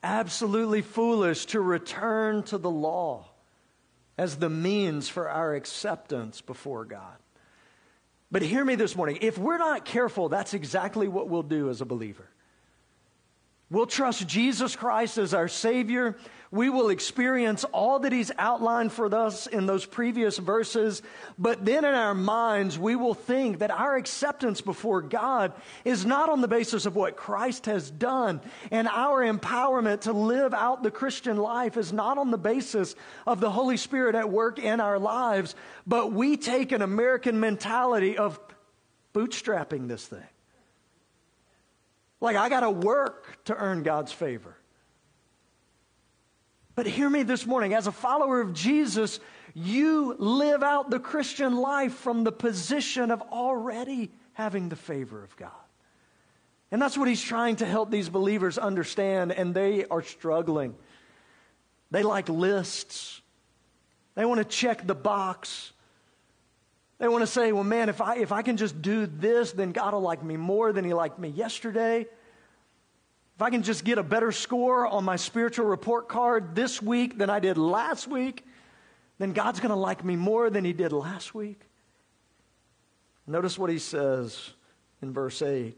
absolutely 0.02 0.82
foolish 0.82 1.46
to 1.48 1.60
return 1.60 2.44
to 2.44 2.58
the 2.58 2.70
law 2.70 3.26
as 4.18 4.38
the 4.38 4.50
means 4.50 5.10
for 5.10 5.30
our 5.30 5.56
acceptance 5.56 6.40
before 6.40 6.86
God. 6.86 7.18
But 8.32 8.42
hear 8.42 8.64
me 8.64 8.76
this 8.76 8.96
morning 8.96 9.18
if 9.20 9.38
we're 9.38 9.58
not 9.58 9.84
careful, 9.84 10.30
that's 10.30 10.54
exactly 10.54 11.10
what 11.10 11.28
we'll 11.28 11.44
do 11.44 11.70
as 11.70 11.82
a 11.82 11.86
believer. 11.86 12.30
We'll 13.72 13.86
trust 13.86 14.28
Jesus 14.28 14.76
Christ 14.76 15.20
as 15.20 15.34
our 15.34 15.48
Savior. 15.48 16.18
We 16.50 16.72
will 16.72 16.90
experience 16.90 17.64
all 17.66 18.00
that 18.00 18.12
He's 18.12 18.32
outlined 18.40 18.92
for 18.92 19.14
us 19.14 19.46
in 19.46 19.68
those 19.68 19.86
previous 19.86 20.40
verses. 20.40 21.04
But 21.38 21.64
then 21.64 21.86
in 21.86 21.94
our 21.94 22.16
minds, 22.16 22.80
we 22.80 22.96
will 22.96 23.14
think 23.14 23.60
that 23.60 23.70
our 23.70 23.96
acceptance 23.96 24.60
before 24.60 25.04
God 25.04 25.54
is 25.86 26.04
not 26.04 26.30
on 26.30 26.42
the 26.42 26.48
basis 26.48 26.88
of 26.88 26.96
what 26.96 27.16
Christ 27.16 27.68
has 27.68 27.92
done. 27.92 28.42
And 28.72 28.88
our 28.88 29.22
empowerment 29.22 30.02
to 30.02 30.14
live 30.14 30.56
out 30.56 30.82
the 30.82 30.90
Christian 30.90 31.38
life 31.38 31.78
is 31.78 31.94
not 31.94 32.18
on 32.18 32.32
the 32.32 32.40
basis 32.40 32.96
of 33.28 33.40
the 33.40 33.52
Holy 33.52 33.78
Spirit 33.78 34.16
at 34.16 34.32
work 34.32 34.58
in 34.58 34.80
our 34.80 34.98
lives. 34.98 35.54
But 35.86 36.12
we 36.12 36.38
take 36.38 36.72
an 36.72 36.82
American 36.82 37.40
mentality 37.40 38.18
of 38.18 38.40
bootstrapping 39.14 39.88
this 39.88 40.08
thing. 40.08 40.26
Like, 42.22 42.36
I 42.36 42.50
got 42.50 42.62
to 42.62 42.70
work 42.70 43.44
to 43.46 43.56
earn 43.56 43.84
God's 43.84 44.12
favor. 44.12 44.56
But 46.76 46.86
hear 46.86 47.10
me 47.10 47.24
this 47.24 47.46
morning 47.46 47.74
as 47.74 47.88
a 47.88 47.92
follower 47.92 48.40
of 48.40 48.54
Jesus, 48.54 49.20
you 49.54 50.16
live 50.18 50.64
out 50.64 50.90
the 50.90 51.00
Christian 51.00 51.58
life 51.58 51.94
from 51.94 52.24
the 52.24 52.32
position 52.32 53.12
of 53.12 53.22
already 53.22 54.12
having 54.34 54.70
the 54.70 54.76
favor 54.76 55.24
of 55.24 55.36
God. 55.36 55.52
And 56.72 56.82
that's 56.82 56.98
what 56.98 57.08
he's 57.08 57.22
trying 57.22 57.58
to 57.58 57.66
help 57.66 57.90
these 57.90 58.10
believers 58.10 58.58
understand, 58.58 59.32
and 59.32 59.54
they 59.54 59.86
are 59.86 60.02
struggling. 60.02 60.76
They 61.92 62.04
like 62.04 62.30
lists, 62.30 63.22
they 64.16 64.24
want 64.26 64.38
to 64.40 64.46
check 64.46 64.86
the 64.86 64.96
box. 64.96 65.74
They 67.00 67.08
want 67.08 67.22
to 67.22 67.28
say, 67.28 67.54
well, 67.54 67.64
man, 67.64 67.88
if 67.90 68.02
I, 68.02 68.18
if 68.18 68.32
I 68.32 68.42
can 68.42 68.58
just 68.58 68.82
do 68.82 69.06
this, 69.06 69.54
then 69.54 69.72
God 69.72 69.94
will 69.94 70.02
like 70.02 70.24
me 70.24 70.36
more 70.38 70.74
than 70.74 70.84
he 70.84 70.94
liked 70.94 71.18
me 71.18 71.30
yesterday. 71.30 72.02
if 72.02 73.42
I 73.42 73.50
can 73.50 73.64
just 73.64 73.86
get 73.86 73.98
a 73.98 74.04
better 74.04 74.34
score 74.34 74.86
on 74.86 75.06
my 75.06 75.16
spiritual 75.16 75.66
report 75.66 76.10
card 76.10 76.56
this 76.56 76.82
week 76.82 77.18
than 77.18 77.30
I 77.30 77.40
did 77.40 77.58
last 77.58 78.08
week, 78.08 78.46
then 79.20 79.34
God's 79.34 79.60
going 79.60 79.70
to 79.70 79.76
like 79.76 80.04
me 80.04 80.16
more 80.16 80.50
than 80.50 80.66
He 80.66 80.74
did 80.74 80.92
last 80.92 81.36
week. 81.36 81.62
Notice 83.28 83.60
what 83.60 83.70
He 83.70 83.78
says 83.78 84.52
in 85.02 85.14
verse 85.14 85.42
8. 85.42 85.78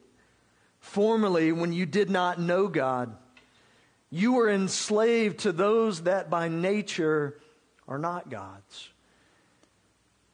Formerly, 0.79 1.51
when 1.51 1.73
you 1.73 1.85
did 1.85 2.09
not 2.09 2.39
know 2.39 2.67
God, 2.67 3.15
you 4.09 4.33
were 4.33 4.49
enslaved 4.49 5.39
to 5.39 5.51
those 5.51 6.03
that 6.03 6.29
by 6.29 6.47
nature 6.47 7.39
are 7.87 7.99
not 7.99 8.29
God's. 8.29 8.90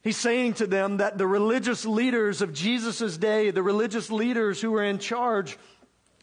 He's 0.04 0.18
saying 0.18 0.54
to 0.56 0.68
them 0.68 0.98
that 0.98 1.18
the 1.18 1.28
religious 1.28 1.86
leaders 1.86 2.42
of 2.42 2.54
Jesus' 2.54 3.18
day, 3.18 3.52
the 3.52 3.64
religious 3.64 4.10
leaders 4.10 4.62
who 4.62 4.72
were 4.72 4.84
in 4.84 5.00
charge, 5.00 5.58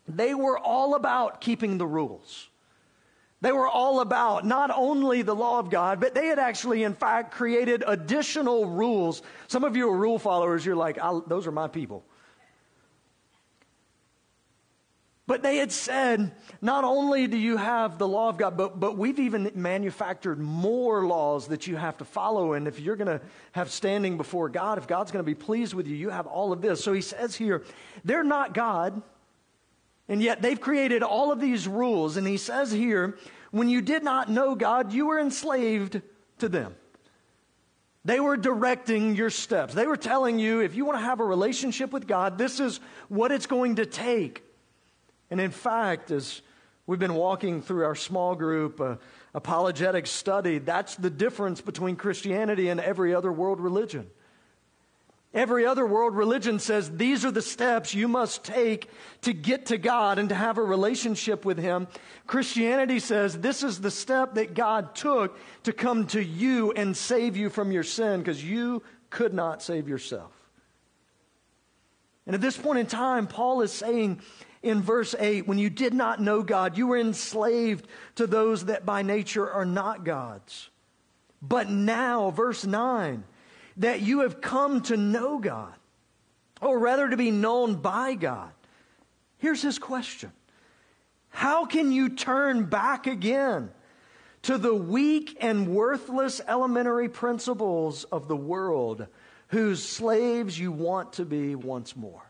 they 0.09 0.35
were 0.35 0.59
all 0.59 0.95
about 0.95 1.41
keeping 1.41 1.79
the 1.79 1.87
rules. 1.87 2.49
They 3.41 3.53
were 3.53 3.69
all 3.69 4.01
about 4.01 4.47
not 4.47 4.71
only 4.75 5.21
the 5.21 5.35
law 5.35 5.59
of 5.59 5.69
God, 5.69 6.01
but 6.01 6.15
they 6.15 6.29
had 6.29 6.39
actually, 6.39 6.83
in 6.83 6.95
fact, 6.95 7.33
created 7.33 7.85
additional 7.87 8.67
rules. 8.67 9.21
Some 9.49 9.65
of 9.65 9.77
you 9.77 9.91
are 9.91 9.97
rule 9.97 10.19
followers, 10.19 10.65
you're 10.65 10.77
like, 10.77 10.99
those 11.27 11.47
are 11.47 11.53
my 11.53 11.69
people. 11.69 12.05
But 15.27 15.43
they 15.43 15.57
had 15.57 15.73
said, 15.73 16.33
not 16.61 16.85
only 16.85 17.27
do 17.27 17.39
you 17.39 17.57
have 17.57 17.97
the 17.97 18.07
law 18.07 18.29
of 18.29 18.37
God, 18.37 18.59
but, 18.59 18.79
but 18.79 18.99
we've 18.99 19.19
even 19.19 19.51
manufactured 19.55 20.39
more 20.39 21.07
laws 21.07 21.49
that 21.49 21.67
you 21.67 21.77
have 21.77 21.97
to 21.99 22.05
follow. 22.05 22.53
And 22.53 22.69
if 22.69 22.79
you're 22.79 22.97
going 22.97 23.19
to 23.19 23.25
have 23.53 23.71
standing 23.71 24.19
before 24.19 24.51
God, 24.51 24.77
if 24.77 24.87
God's 24.87 25.13
going 25.13 25.25
to 25.25 25.27
be 25.27 25.35
pleased 25.35 25.73
with 25.73 25.87
you, 25.87 25.97
you 25.97 26.11
have 26.11 26.27
all 26.27 26.53
of 26.53 26.61
this. 26.61 26.85
So 26.85 26.93
he 26.93 27.01
says 27.01 27.35
here, 27.35 27.65
they're 28.05 28.23
not 28.23 28.53
God. 28.53 29.01
And 30.11 30.23
yet 30.23 30.43
they've 30.43 30.61
created 30.61 31.03
all 31.03 31.33
of 31.33 31.41
these 31.41 31.67
rules. 31.67 32.19
And 32.19 32.27
he 32.27 32.37
says 32.37 32.71
here, 32.71 33.17
when 33.51 33.71
you 33.71 33.81
did 33.81 34.05
not 34.05 34.31
know 34.31 34.55
God, 34.55 34.93
you 34.93 35.07
were 35.07 35.19
enslaved 35.19 36.03
to 36.41 36.51
them. 36.51 36.75
They 38.05 38.21
were 38.21 38.37
directing 38.37 39.17
your 39.17 39.31
steps. 39.31 39.73
They 39.73 39.87
were 39.87 39.97
telling 39.97 40.39
you 40.39 40.61
if 40.61 40.75
you 40.75 40.85
want 40.85 40.99
to 40.99 41.05
have 41.05 41.21
a 41.21 41.25
relationship 41.25 41.93
with 41.93 42.07
God, 42.07 42.37
this 42.37 42.61
is 42.61 42.81
what 43.09 43.33
it's 43.33 43.47
going 43.47 43.77
to 43.77 43.87
take. 43.87 44.43
And 45.31 45.41
in 45.41 45.51
fact, 45.51 46.11
as 46.11 46.43
we've 46.87 46.99
been 46.99 47.15
walking 47.15 47.63
through 47.63 47.85
our 47.85 47.95
small 47.95 48.35
group 48.35 48.81
uh, 48.81 48.97
apologetic 49.35 50.07
study, 50.07 50.59
that's 50.59 50.97
the 50.97 51.11
difference 51.11 51.61
between 51.61 51.97
Christianity 51.97 52.69
and 52.69 52.81
every 52.81 53.15
other 53.15 53.33
world 53.33 53.61
religion. 53.61 54.09
Every 55.35 55.67
other 55.67 55.85
world 55.85 56.15
religion 56.15 56.61
says 56.61 56.89
these 56.97 57.25
are 57.25 57.31
the 57.33 57.43
steps 57.43 57.93
you 57.93 58.07
must 58.07 58.45
take 58.45 58.89
to 59.23 59.33
get 59.33 59.67
to 59.67 59.79
God 59.79 60.21
and 60.21 60.29
to 60.29 60.35
have 60.35 60.59
a 60.59 60.63
relationship 60.63 61.45
with 61.45 61.59
Him. 61.59 61.89
Christianity 62.29 63.01
says 63.01 63.37
this 63.37 63.65
is 63.65 63.81
the 63.81 63.91
step 63.91 64.35
that 64.35 64.55
God 64.55 64.95
took 64.95 65.37
to 65.65 65.73
come 65.73 66.07
to 66.09 66.23
you 66.23 66.71
and 66.71 66.97
save 66.97 67.37
you 67.37 67.51
from 67.51 67.73
your 67.73 67.83
sin 67.83 68.21
because 68.21 68.45
you 68.45 68.85
could 69.11 69.35
not 69.35 69.61
save 69.61 69.89
yourself. 69.89 70.31
And 72.27 72.35
at 72.35 72.41
this 72.41 72.57
point 72.57 72.79
in 72.79 72.87
time, 72.87 73.27
Paul 73.27 73.61
is 73.63 73.73
saying 73.73 74.21
in 74.65 74.81
verse 74.81 75.15
8, 75.19 75.47
when 75.47 75.59
you 75.59 75.69
did 75.69 75.93
not 75.93 76.21
know 76.21 76.43
God, 76.43 76.79
you 76.79 76.87
were 76.87 76.99
enslaved 76.99 77.87
to 78.15 78.27
those 78.27 78.65
that 78.65 78.87
by 78.87 79.03
nature 79.03 79.49
are 79.49 79.67
not 79.67 80.05
God's. 80.05 80.71
But 81.43 81.69
now, 81.69 82.31
verse 82.31 82.65
9, 82.65 83.25
that 83.77 84.01
you 84.01 84.21
have 84.21 84.41
come 84.41 84.81
to 84.83 84.97
know 84.97 85.39
God, 85.39 85.75
or 86.63 86.79
rather 86.79 87.11
to 87.11 87.17
be 87.17 87.31
known 87.31 87.77
by 87.77 88.15
God. 88.15 88.51
Here's 89.37 89.61
his 89.61 89.79
question 89.79 90.33
How 91.29 91.67
can 91.67 91.93
you 91.93 92.09
turn 92.09 92.65
back 92.65 93.07
again 93.07 93.71
to 94.43 94.57
the 94.57 94.75
weak 94.75 95.37
and 95.41 95.69
worthless 95.69 96.41
elementary 96.49 97.11
principles 97.11 98.05
of 98.05 98.29
the 98.29 98.37
world 98.37 99.07
whose 99.49 99.83
slaves 99.83 100.59
you 100.59 100.73
want 100.73 101.15
to 101.15 101.27
be 101.27 101.55
once 101.55 101.95
more? 101.95 102.23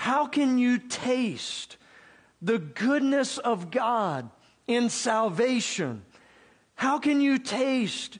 How 0.00 0.26
can 0.26 0.56
you 0.56 0.78
taste 0.78 1.76
the 2.40 2.58
goodness 2.58 3.36
of 3.36 3.70
God 3.70 4.30
in 4.66 4.88
salvation? 4.88 6.06
How 6.74 6.98
can 6.98 7.20
you 7.20 7.38
taste 7.38 8.18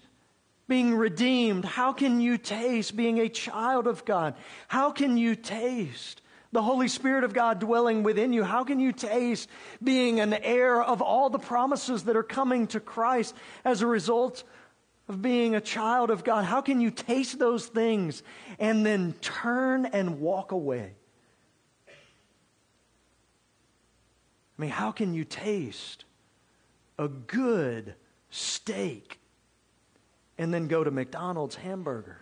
being 0.69 0.95
redeemed? 0.95 1.65
How 1.65 1.95
can 1.95 2.21
you 2.21 2.37
taste 2.37 2.95
being 2.95 3.19
a 3.19 3.31
child 3.31 3.87
of 3.87 4.05
God? 4.05 4.35
How 4.69 4.91
can 4.91 5.17
you 5.17 5.35
taste 5.35 6.21
the 6.53 6.61
Holy 6.61 6.87
Spirit 6.87 7.25
of 7.25 7.33
God 7.33 7.61
dwelling 7.61 8.03
within 8.03 8.35
you? 8.35 8.45
How 8.45 8.63
can 8.63 8.79
you 8.79 8.93
taste 8.93 9.49
being 9.83 10.21
an 10.21 10.35
heir 10.35 10.83
of 10.83 11.01
all 11.01 11.31
the 11.31 11.39
promises 11.39 12.05
that 12.05 12.15
are 12.15 12.23
coming 12.23 12.67
to 12.67 12.81
Christ 12.81 13.35
as 13.65 13.81
a 13.81 13.87
result 13.87 14.45
of 15.09 15.23
being 15.23 15.55
a 15.55 15.63
child 15.63 16.11
of 16.11 16.25
God? 16.25 16.45
How 16.45 16.61
can 16.61 16.83
you 16.83 16.91
taste 16.91 17.39
those 17.39 17.69
things 17.69 18.23
and 18.59 18.85
then 18.85 19.15
turn 19.23 19.87
and 19.87 20.21
walk 20.21 20.53
away? 20.53 20.97
I 24.61 24.63
mean, 24.63 24.71
how 24.71 24.93
can 24.93 25.15
you 25.15 25.25
taste 25.25 26.05
a 27.01 27.09
good 27.09 27.95
steak 28.29 29.19
and 30.37 30.53
then 30.53 30.69
go 30.69 30.85
to 30.85 30.91
McDonald's 30.91 31.57
hamburger. 31.57 32.19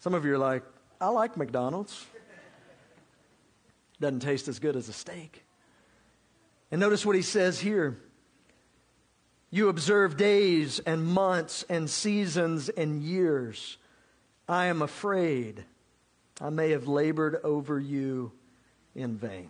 Some 0.00 0.14
of 0.14 0.24
you 0.24 0.34
are 0.34 0.38
like, 0.38 0.64
I 1.00 1.08
like 1.08 1.36
McDonald's. 1.36 2.06
Doesn't 4.00 4.20
taste 4.20 4.48
as 4.48 4.58
good 4.58 4.76
as 4.76 4.88
a 4.88 4.92
steak. 4.92 5.44
And 6.70 6.80
notice 6.80 7.06
what 7.06 7.16
he 7.16 7.22
says 7.22 7.60
here. 7.60 7.98
You 9.50 9.68
observe 9.68 10.16
days 10.16 10.80
and 10.80 11.06
months 11.06 11.64
and 11.68 11.88
seasons 11.88 12.68
and 12.68 13.02
years. 13.02 13.78
I 14.48 14.66
am 14.66 14.82
afraid 14.82 15.64
I 16.40 16.50
may 16.50 16.70
have 16.70 16.86
labored 16.86 17.40
over 17.44 17.78
you 17.80 18.32
in 18.94 19.16
vain. 19.16 19.48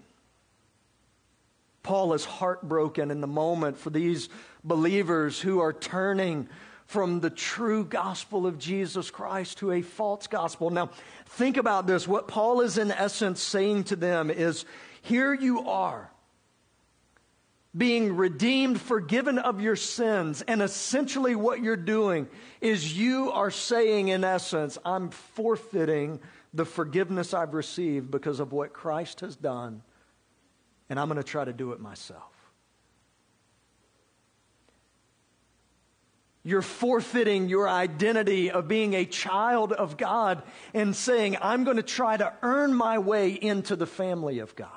Paul 1.82 2.14
is 2.14 2.24
heartbroken 2.24 3.10
in 3.10 3.20
the 3.20 3.26
moment 3.26 3.78
for 3.78 3.90
these 3.90 4.28
believers 4.64 5.40
who 5.40 5.60
are 5.60 5.72
turning 5.72 6.48
from 6.86 7.20
the 7.20 7.30
true 7.30 7.84
gospel 7.84 8.46
of 8.46 8.58
Jesus 8.58 9.10
Christ 9.10 9.58
to 9.58 9.72
a 9.72 9.82
false 9.82 10.26
gospel. 10.26 10.70
Now, 10.70 10.90
think 11.26 11.56
about 11.56 11.86
this. 11.86 12.06
What 12.06 12.28
Paul 12.28 12.60
is 12.60 12.78
in 12.78 12.90
essence 12.90 13.42
saying 13.42 13.84
to 13.84 13.96
them 13.96 14.30
is 14.30 14.64
here 15.02 15.34
you 15.34 15.68
are, 15.68 16.10
being 17.76 18.16
redeemed, 18.16 18.80
forgiven 18.80 19.38
of 19.38 19.60
your 19.60 19.76
sins. 19.76 20.42
And 20.42 20.62
essentially, 20.62 21.34
what 21.34 21.60
you're 21.60 21.76
doing 21.76 22.28
is 22.60 22.96
you 22.96 23.30
are 23.32 23.50
saying, 23.50 24.08
in 24.08 24.24
essence, 24.24 24.78
I'm 24.84 25.10
forfeiting 25.10 26.20
the 26.54 26.64
forgiveness 26.64 27.34
I've 27.34 27.54
received 27.54 28.10
because 28.10 28.40
of 28.40 28.52
what 28.52 28.72
Christ 28.72 29.20
has 29.20 29.36
done 29.36 29.82
and 30.88 31.00
I'm 31.00 31.08
going 31.08 31.16
to 31.16 31.24
try 31.24 31.44
to 31.44 31.52
do 31.52 31.72
it 31.72 31.80
myself. 31.80 32.22
You're 36.44 36.62
forfeiting 36.62 37.48
your 37.48 37.68
identity 37.68 38.52
of 38.52 38.68
being 38.68 38.94
a 38.94 39.04
child 39.04 39.72
of 39.72 39.96
God 39.96 40.44
and 40.72 40.94
saying, 40.94 41.36
I'm 41.40 41.64
going 41.64 41.76
to 41.76 41.82
try 41.82 42.16
to 42.16 42.32
earn 42.42 42.72
my 42.72 42.98
way 42.98 43.30
into 43.30 43.74
the 43.74 43.86
family 43.86 44.38
of 44.38 44.54
God. 44.54 44.70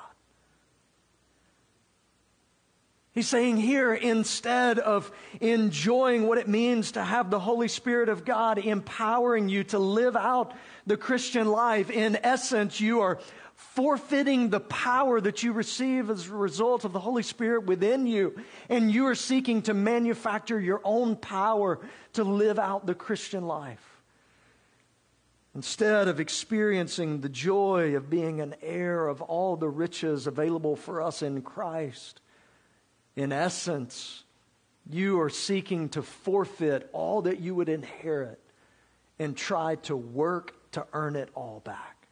He's 3.20 3.28
saying 3.28 3.58
here, 3.58 3.92
instead 3.92 4.78
of 4.78 5.12
enjoying 5.42 6.26
what 6.26 6.38
it 6.38 6.48
means 6.48 6.92
to 6.92 7.04
have 7.04 7.28
the 7.28 7.38
Holy 7.38 7.68
Spirit 7.68 8.08
of 8.08 8.24
God 8.24 8.56
empowering 8.56 9.50
you 9.50 9.62
to 9.64 9.78
live 9.78 10.16
out 10.16 10.54
the 10.86 10.96
Christian 10.96 11.46
life, 11.46 11.90
in 11.90 12.18
essence, 12.22 12.80
you 12.80 13.02
are 13.02 13.18
forfeiting 13.54 14.48
the 14.48 14.58
power 14.58 15.20
that 15.20 15.42
you 15.42 15.52
receive 15.52 16.08
as 16.08 16.28
a 16.28 16.34
result 16.34 16.86
of 16.86 16.94
the 16.94 16.98
Holy 16.98 17.22
Spirit 17.22 17.66
within 17.66 18.06
you, 18.06 18.42
and 18.70 18.90
you 18.90 19.06
are 19.06 19.14
seeking 19.14 19.60
to 19.60 19.74
manufacture 19.74 20.58
your 20.58 20.80
own 20.82 21.14
power 21.14 21.78
to 22.14 22.24
live 22.24 22.58
out 22.58 22.86
the 22.86 22.94
Christian 22.94 23.46
life. 23.46 24.00
Instead 25.54 26.08
of 26.08 26.20
experiencing 26.20 27.20
the 27.20 27.28
joy 27.28 27.94
of 27.96 28.08
being 28.08 28.40
an 28.40 28.54
heir 28.62 29.06
of 29.06 29.20
all 29.20 29.56
the 29.56 29.68
riches 29.68 30.26
available 30.26 30.74
for 30.74 31.02
us 31.02 31.20
in 31.20 31.42
Christ, 31.42 32.22
in 33.16 33.32
essence, 33.32 34.24
you 34.88 35.20
are 35.20 35.30
seeking 35.30 35.88
to 35.90 36.02
forfeit 36.02 36.88
all 36.92 37.22
that 37.22 37.40
you 37.40 37.54
would 37.54 37.68
inherit 37.68 38.40
and 39.18 39.36
try 39.36 39.76
to 39.76 39.96
work 39.96 40.54
to 40.72 40.86
earn 40.92 41.16
it 41.16 41.28
all 41.34 41.60
back. 41.64 42.08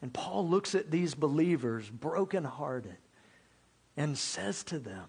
And 0.00 0.12
Paul 0.12 0.48
looks 0.48 0.74
at 0.74 0.90
these 0.90 1.14
believers, 1.14 1.88
brokenhearted, 1.88 2.96
and 3.96 4.18
says 4.18 4.64
to 4.64 4.78
them, 4.78 5.04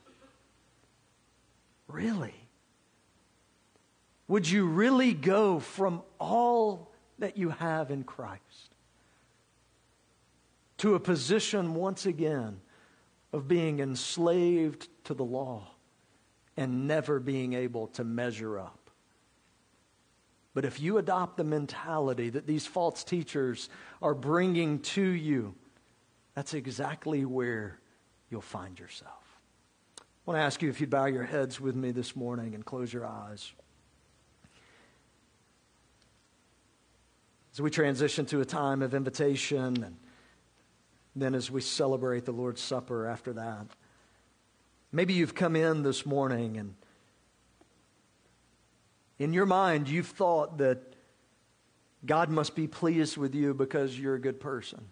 Really? 1.87 2.33
Would 4.27 4.49
you 4.49 4.65
really 4.65 5.13
go 5.13 5.59
from 5.59 6.01
all 6.19 6.91
that 7.19 7.37
you 7.37 7.49
have 7.49 7.91
in 7.91 8.03
Christ 8.03 8.75
to 10.77 10.95
a 10.95 10.99
position 10.99 11.75
once 11.75 12.05
again 12.05 12.59
of 13.33 13.47
being 13.47 13.79
enslaved 13.79 14.87
to 15.03 15.13
the 15.13 15.25
law 15.25 15.67
and 16.55 16.87
never 16.87 17.19
being 17.19 17.53
able 17.53 17.87
to 17.87 18.05
measure 18.05 18.57
up? 18.57 18.79
But 20.53 20.65
if 20.65 20.79
you 20.79 20.99
adopt 20.99 21.37
the 21.37 21.43
mentality 21.43 22.29
that 22.29 22.45
these 22.45 22.67
false 22.67 23.03
teachers 23.03 23.69
are 24.01 24.13
bringing 24.13 24.79
to 24.79 25.01
you, 25.01 25.55
that's 26.35 26.53
exactly 26.53 27.25
where 27.25 27.79
you'll 28.29 28.41
find 28.41 28.79
yourself. 28.79 29.23
I 29.99 30.03
want 30.25 30.37
to 30.37 30.43
ask 30.43 30.61
you 30.61 30.69
if 30.69 30.79
you'd 30.79 30.89
bow 30.89 31.05
your 31.05 31.23
heads 31.23 31.59
with 31.59 31.75
me 31.75 31.91
this 31.91 32.15
morning 32.15 32.55
and 32.55 32.63
close 32.63 32.93
your 32.93 33.05
eyes. 33.05 33.51
As 37.51 37.61
we 37.61 37.69
transition 37.69 38.25
to 38.27 38.41
a 38.41 38.45
time 38.45 38.81
of 38.81 38.95
invitation, 38.95 39.83
and 39.83 39.97
then 41.15 41.35
as 41.35 41.51
we 41.51 41.61
celebrate 41.61 42.25
the 42.25 42.31
Lord's 42.31 42.61
Supper 42.61 43.07
after 43.07 43.33
that, 43.33 43.67
maybe 44.91 45.13
you've 45.13 45.35
come 45.35 45.55
in 45.55 45.83
this 45.83 46.05
morning 46.05 46.57
and 46.57 46.75
in 49.19 49.33
your 49.33 49.45
mind 49.45 49.87
you've 49.87 50.07
thought 50.07 50.57
that 50.57 50.79
God 52.05 52.29
must 52.29 52.55
be 52.55 52.67
pleased 52.67 53.17
with 53.17 53.33
you 53.33 53.53
because 53.53 53.97
you're 53.97 54.15
a 54.15 54.19
good 54.19 54.39
person. 54.39 54.83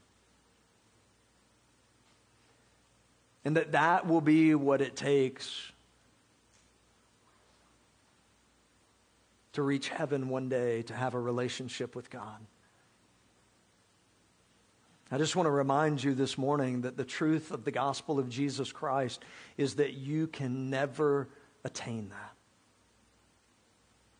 And 3.44 3.58
that 3.58 3.72
that 3.72 4.08
will 4.08 4.22
be 4.22 4.54
what 4.54 4.82
it 4.82 4.96
takes 4.96 5.72
to 9.54 9.62
reach 9.62 9.90
heaven 9.90 10.30
one 10.30 10.48
day, 10.48 10.84
to 10.84 10.94
have 10.94 11.14
a 11.14 11.20
relationship 11.20 11.96
with 11.96 12.10
God. 12.10 12.38
I 15.14 15.18
just 15.18 15.36
want 15.36 15.48
to 15.48 15.52
remind 15.52 16.02
you 16.02 16.14
this 16.14 16.38
morning 16.38 16.82
that 16.82 16.96
the 16.96 17.04
truth 17.04 17.52
of 17.52 17.66
the 17.66 17.72
gospel 17.72 18.18
of 18.18 18.30
Jesus 18.30 18.72
Christ 18.72 19.22
is 19.58 19.76
that 19.76 19.94
you 19.94 20.28
can 20.28 20.70
never 20.70 21.28
attain 21.66 22.10
that. 22.10 22.34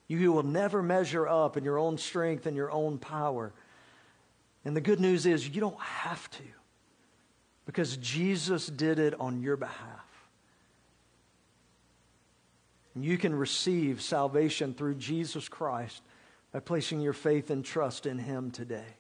You 0.10 0.34
will 0.34 0.44
never 0.44 0.84
measure 0.84 1.26
up 1.26 1.56
in 1.56 1.64
your 1.64 1.78
own 1.78 1.98
strength 1.98 2.46
and 2.46 2.58
your 2.58 2.70
own 2.70 2.98
power. 2.98 3.54
And 4.66 4.76
the 4.76 4.82
good 4.82 5.00
news 5.00 5.26
is 5.26 5.48
you 5.48 5.62
don't 5.62 5.80
have 5.80 6.30
to 6.32 6.44
because 7.66 7.96
Jesus 7.96 8.68
did 8.68 9.00
it 9.00 9.18
on 9.18 9.42
your 9.42 9.56
behalf. 9.56 10.28
And 12.96 13.06
you 13.06 13.18
can 13.18 13.34
receive 13.34 14.02
salvation 14.02 14.74
through 14.74 14.96
Jesus 14.96 15.48
Christ 15.48 16.02
by 16.52 16.60
placing 16.60 17.00
your 17.00 17.14
faith 17.14 17.50
and 17.50 17.64
trust 17.64 18.06
in 18.06 18.18
Him 18.18 18.52
today. 18.52 18.98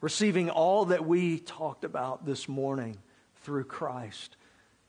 Receiving 0.00 0.50
all 0.50 0.86
that 0.86 1.06
we 1.06 1.38
talked 1.38 1.84
about 1.84 2.26
this 2.26 2.48
morning 2.48 2.98
through 3.42 3.64
Christ 3.64 4.36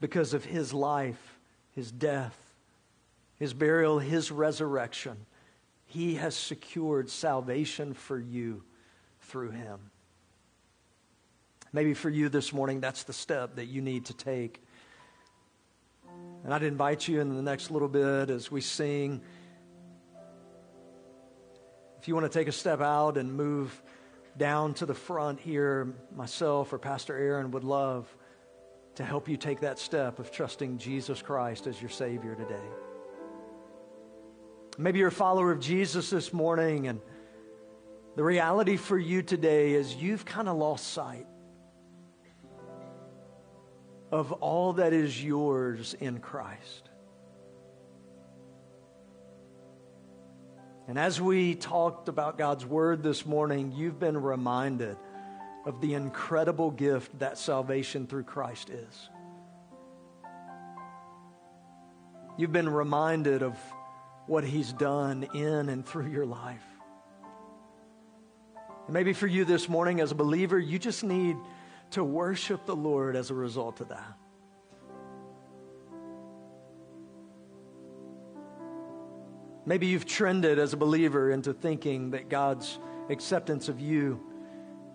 because 0.02 0.34
of 0.34 0.44
His 0.44 0.74
life, 0.74 1.40
His 1.72 1.92
death, 1.92 2.38
His 3.38 3.54
burial, 3.54 4.00
His 4.00 4.32
resurrection. 4.32 5.26
He 5.86 6.16
has 6.16 6.36
secured 6.36 7.10
salvation 7.10 7.94
for 7.94 8.20
you 8.20 8.64
through 9.22 9.52
Him. 9.52 9.80
Maybe 11.72 11.94
for 11.94 12.10
you 12.10 12.28
this 12.28 12.52
morning, 12.52 12.82
that's 12.82 13.04
the 13.04 13.14
step 13.14 13.56
that 13.56 13.66
you 13.66 13.82
need 13.82 14.06
to 14.06 14.14
take. 14.14 14.62
And 16.44 16.54
I'd 16.54 16.64
invite 16.64 17.08
you 17.08 17.22
in 17.22 17.36
the 17.36 17.42
next 17.42 17.72
little 17.72 17.88
bit 17.88 18.30
as 18.30 18.52
we 18.52 18.62
sing. 18.62 19.22
If 22.02 22.08
you 22.08 22.14
want 22.14 22.32
to 22.32 22.40
take 22.40 22.48
a 22.48 22.54
step 22.54 22.82
out 22.82 23.18
and 23.18 23.34
move 23.34 23.82
down 24.38 24.74
to 24.76 24.86
the 24.86 24.94
front 24.94 25.40
here, 25.40 25.94
myself 26.16 26.72
or 26.72 26.78
Pastor 26.78 27.18
Aaron 27.18 27.52
would 27.52 27.64
love 27.64 28.08
to 28.96 29.04
help 29.04 29.28
you 29.28 29.38
take 29.38 29.62
that 29.62 29.80
step 29.80 30.20
of 30.20 30.32
trusting 30.32 30.78
Jesus 30.78 31.22
Christ 31.22 31.68
as 31.68 31.82
your 31.82 31.90
Savior 31.90 32.36
today. 32.36 32.68
Maybe 34.78 35.00
you're 35.00 35.08
a 35.08 35.12
follower 35.12 35.52
of 35.52 35.60
Jesus 35.60 36.10
this 36.10 36.32
morning, 36.32 36.88
and 36.88 37.00
the 38.16 38.24
reality 38.24 38.78
for 38.78 38.98
you 38.98 39.24
today 39.24 39.74
is 39.74 39.96
you've 39.96 40.26
kind 40.26 40.48
of 40.48 40.58
lost 40.58 40.94
sight 40.94 41.26
of 44.12 44.32
all 44.34 44.74
that 44.74 44.94
is 44.94 45.24
yours 45.24 45.96
in 46.00 46.20
Christ. 46.20 46.90
And 50.88 50.98
as 50.98 51.20
we 51.20 51.54
talked 51.54 52.08
about 52.08 52.38
God's 52.38 52.66
Word 52.66 53.04
this 53.04 53.26
morning, 53.26 53.74
you've 53.76 54.00
been 54.00 54.22
reminded 54.22 54.96
of 55.66 55.82
the 55.82 55.96
incredible 55.96 56.72
gift 56.72 57.20
that 57.20 57.38
salvation 57.38 58.08
through 58.08 58.24
Christ 58.24 58.70
is. 58.70 59.10
You've 62.38 62.54
been 62.54 62.70
reminded 62.70 63.44
of 63.44 63.58
what 64.28 64.46
He's 64.46 64.72
done 64.72 65.28
in 65.34 65.68
and 65.68 65.86
through 65.86 66.10
your 66.10 66.26
life. 66.26 66.64
And 68.86 68.94
maybe 68.94 69.12
for 69.12 69.28
you 69.28 69.44
this 69.44 69.68
morning 69.68 70.00
as 70.00 70.12
a 70.12 70.16
believer, 70.16 70.58
you 70.58 70.80
just 70.80 71.04
need 71.04 71.36
to 71.92 72.04
worship 72.04 72.66
the 72.66 72.76
Lord 72.76 73.18
as 73.18 73.30
a 73.30 73.34
result 73.34 73.82
of 73.82 73.90
that. 73.90 74.14
Maybe 79.68 79.88
you've 79.88 80.06
trended 80.06 80.60
as 80.60 80.72
a 80.72 80.78
believer 80.78 81.30
into 81.30 81.52
thinking 81.52 82.12
that 82.12 82.30
God's 82.30 82.80
acceptance 83.10 83.68
of 83.68 83.82
you 83.82 84.18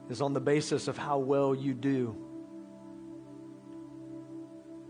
is 0.09 0.23
on 0.23 0.33
the 0.33 0.41
basis 0.41 0.89
of 0.89 0.97
how 0.97 1.19
well 1.19 1.55
you 1.55 1.75
do. 1.75 2.17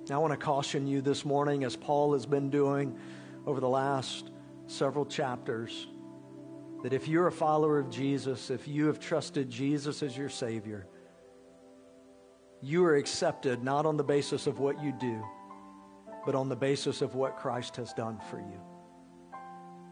Now, 0.09 0.15
I 0.15 0.19
want 0.19 0.33
to 0.35 0.37
caution 0.37 0.87
you 0.87 1.01
this 1.01 1.25
morning, 1.25 1.65
as 1.65 1.75
Paul 1.75 2.13
has 2.13 2.27
been 2.27 2.49
doing 2.49 2.97
over 3.45 3.59
the 3.59 3.69
last 3.69 4.31
several 4.69 5.05
chapters, 5.05 5.89
that 6.85 6.93
if 6.93 7.09
you're 7.09 7.27
a 7.27 7.33
follower 7.33 7.81
of 7.81 7.91
Jesus, 7.91 8.51
if 8.51 8.69
you 8.69 8.87
have 8.87 9.01
trusted 9.01 9.51
Jesus 9.51 10.01
as 10.05 10.17
your 10.17 10.29
Savior, 10.29 10.87
you 12.61 12.85
are 12.85 12.95
accepted 12.95 13.65
not 13.65 13.85
on 13.85 13.97
the 13.97 14.05
basis 14.05 14.47
of 14.47 14.61
what 14.61 14.81
you 14.81 14.93
do, 15.01 15.25
but 16.25 16.37
on 16.37 16.49
the 16.49 16.55
basis 16.55 17.03
of 17.03 17.17
what 17.17 17.37
Christ 17.37 17.75
has 17.75 17.93
done 17.95 18.21
for 18.31 18.39
you. 18.39 18.72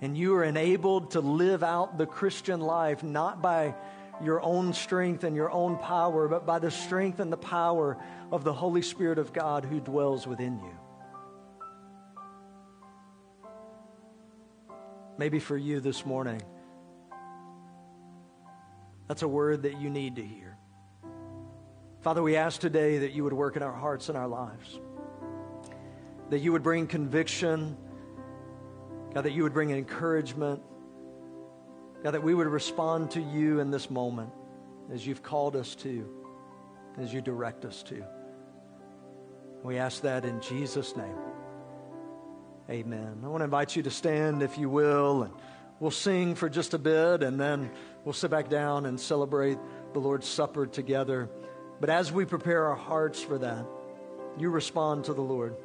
And 0.03 0.17
you 0.17 0.35
are 0.35 0.45
enabled 0.45 1.13
to 1.13 1.21
live 1.21 1.63
out 1.63 1.99
the 1.99 2.07
Christian 2.07 2.61
life 2.61 3.03
not 3.03 3.43
by 3.43 3.75
your 4.23 4.41
own 4.43 4.73
strength 4.73 5.25
and 5.25 5.35
your 5.35 5.51
own 5.51 5.79
power, 5.79 6.29
but 6.29 6.47
by 6.47 6.59
the 6.59 6.71
strength 6.71 7.21
and 7.21 7.33
the 7.33 7.37
power 7.37 7.97
of 8.31 8.45
the 8.45 8.53
Holy 8.53 8.83
Spirit 8.83 9.19
of 9.19 9.33
God 9.33 9.65
who 9.65 9.81
dwells 9.81 10.27
within 10.27 10.61
you. 10.61 10.77
Maybe 15.19 15.39
for 15.39 15.57
you 15.57 15.81
this 15.81 16.07
morning, 16.07 16.41
that's 19.07 19.23
a 19.23 19.29
word 19.29 19.65
that 19.65 19.79
you 19.79 19.91
need 19.91 20.17
to 20.17 20.25
hear. 20.25 20.57
Father, 22.01 22.23
we 22.23 22.37
ask 22.37 22.59
today 22.59 22.99
that 22.99 23.13
you 23.13 23.25
would 23.25 23.35
work 23.35 23.57
in 23.57 23.63
our 23.63 23.73
hearts 23.73 24.09
and 24.09 24.17
our 24.17 24.29
lives, 24.29 24.81
that 26.31 26.39
you 26.39 26.53
would 26.53 26.63
bring 26.63 26.87
conviction, 26.87 27.77
God, 29.15 29.23
that 29.23 29.33
you 29.33 29.43
would 29.43 29.53
bring 29.53 29.71
encouragement, 29.71 30.63
God, 32.03 32.13
that 32.13 32.23
we 32.23 32.33
would 32.33 32.47
respond 32.47 33.11
to 33.13 33.21
you 33.21 33.61
in 33.61 33.71
this 33.71 33.91
moment 33.91 34.31
as 34.93 35.07
you've 35.07 35.23
called 35.23 35.57
us 35.57 35.75
to, 35.77 36.09
as 36.99 37.13
you 37.13 37.21
direct 37.21 37.65
us 37.65 37.83
to. 37.85 38.05
We 39.63 39.79
ask 39.79 40.03
that 40.03 40.25
in 40.25 40.41
Jesus' 40.41 40.97
name. 40.97 41.17
Amen. 42.71 43.21
I 43.25 43.29
want 43.29 43.41
to 43.41 43.45
invite 43.45 43.75
you 43.75 43.83
to 43.83 43.91
stand, 43.91 44.43
if 44.43 44.57
you 44.57 44.69
will, 44.69 45.25
and 45.25 45.35
we'll 45.81 45.91
sing 45.91 46.37
for 46.37 46.49
just 46.49 46.73
a 46.73 46.79
bit, 46.79 47.23
and 47.23 47.39
then 47.39 47.71
we'll 48.05 48.13
sit 48.13 48.31
back 48.31 48.49
down 48.49 48.87
and 48.87 48.99
celebrate 48.99 49.59
the 49.93 49.99
Lord's 49.99 50.29
Supper 50.29 50.67
together. 50.67 51.29
But 51.81 51.91
as 51.91 52.13
we 52.13 52.25
prepare 52.25 52.67
our 52.67 52.77
hearts 52.77 53.21
for 53.21 53.39
that, 53.39 53.67
you 54.39 54.51
respond 54.51 55.05
to 55.07 55.15
the 55.15 55.21
Lord. 55.21 55.57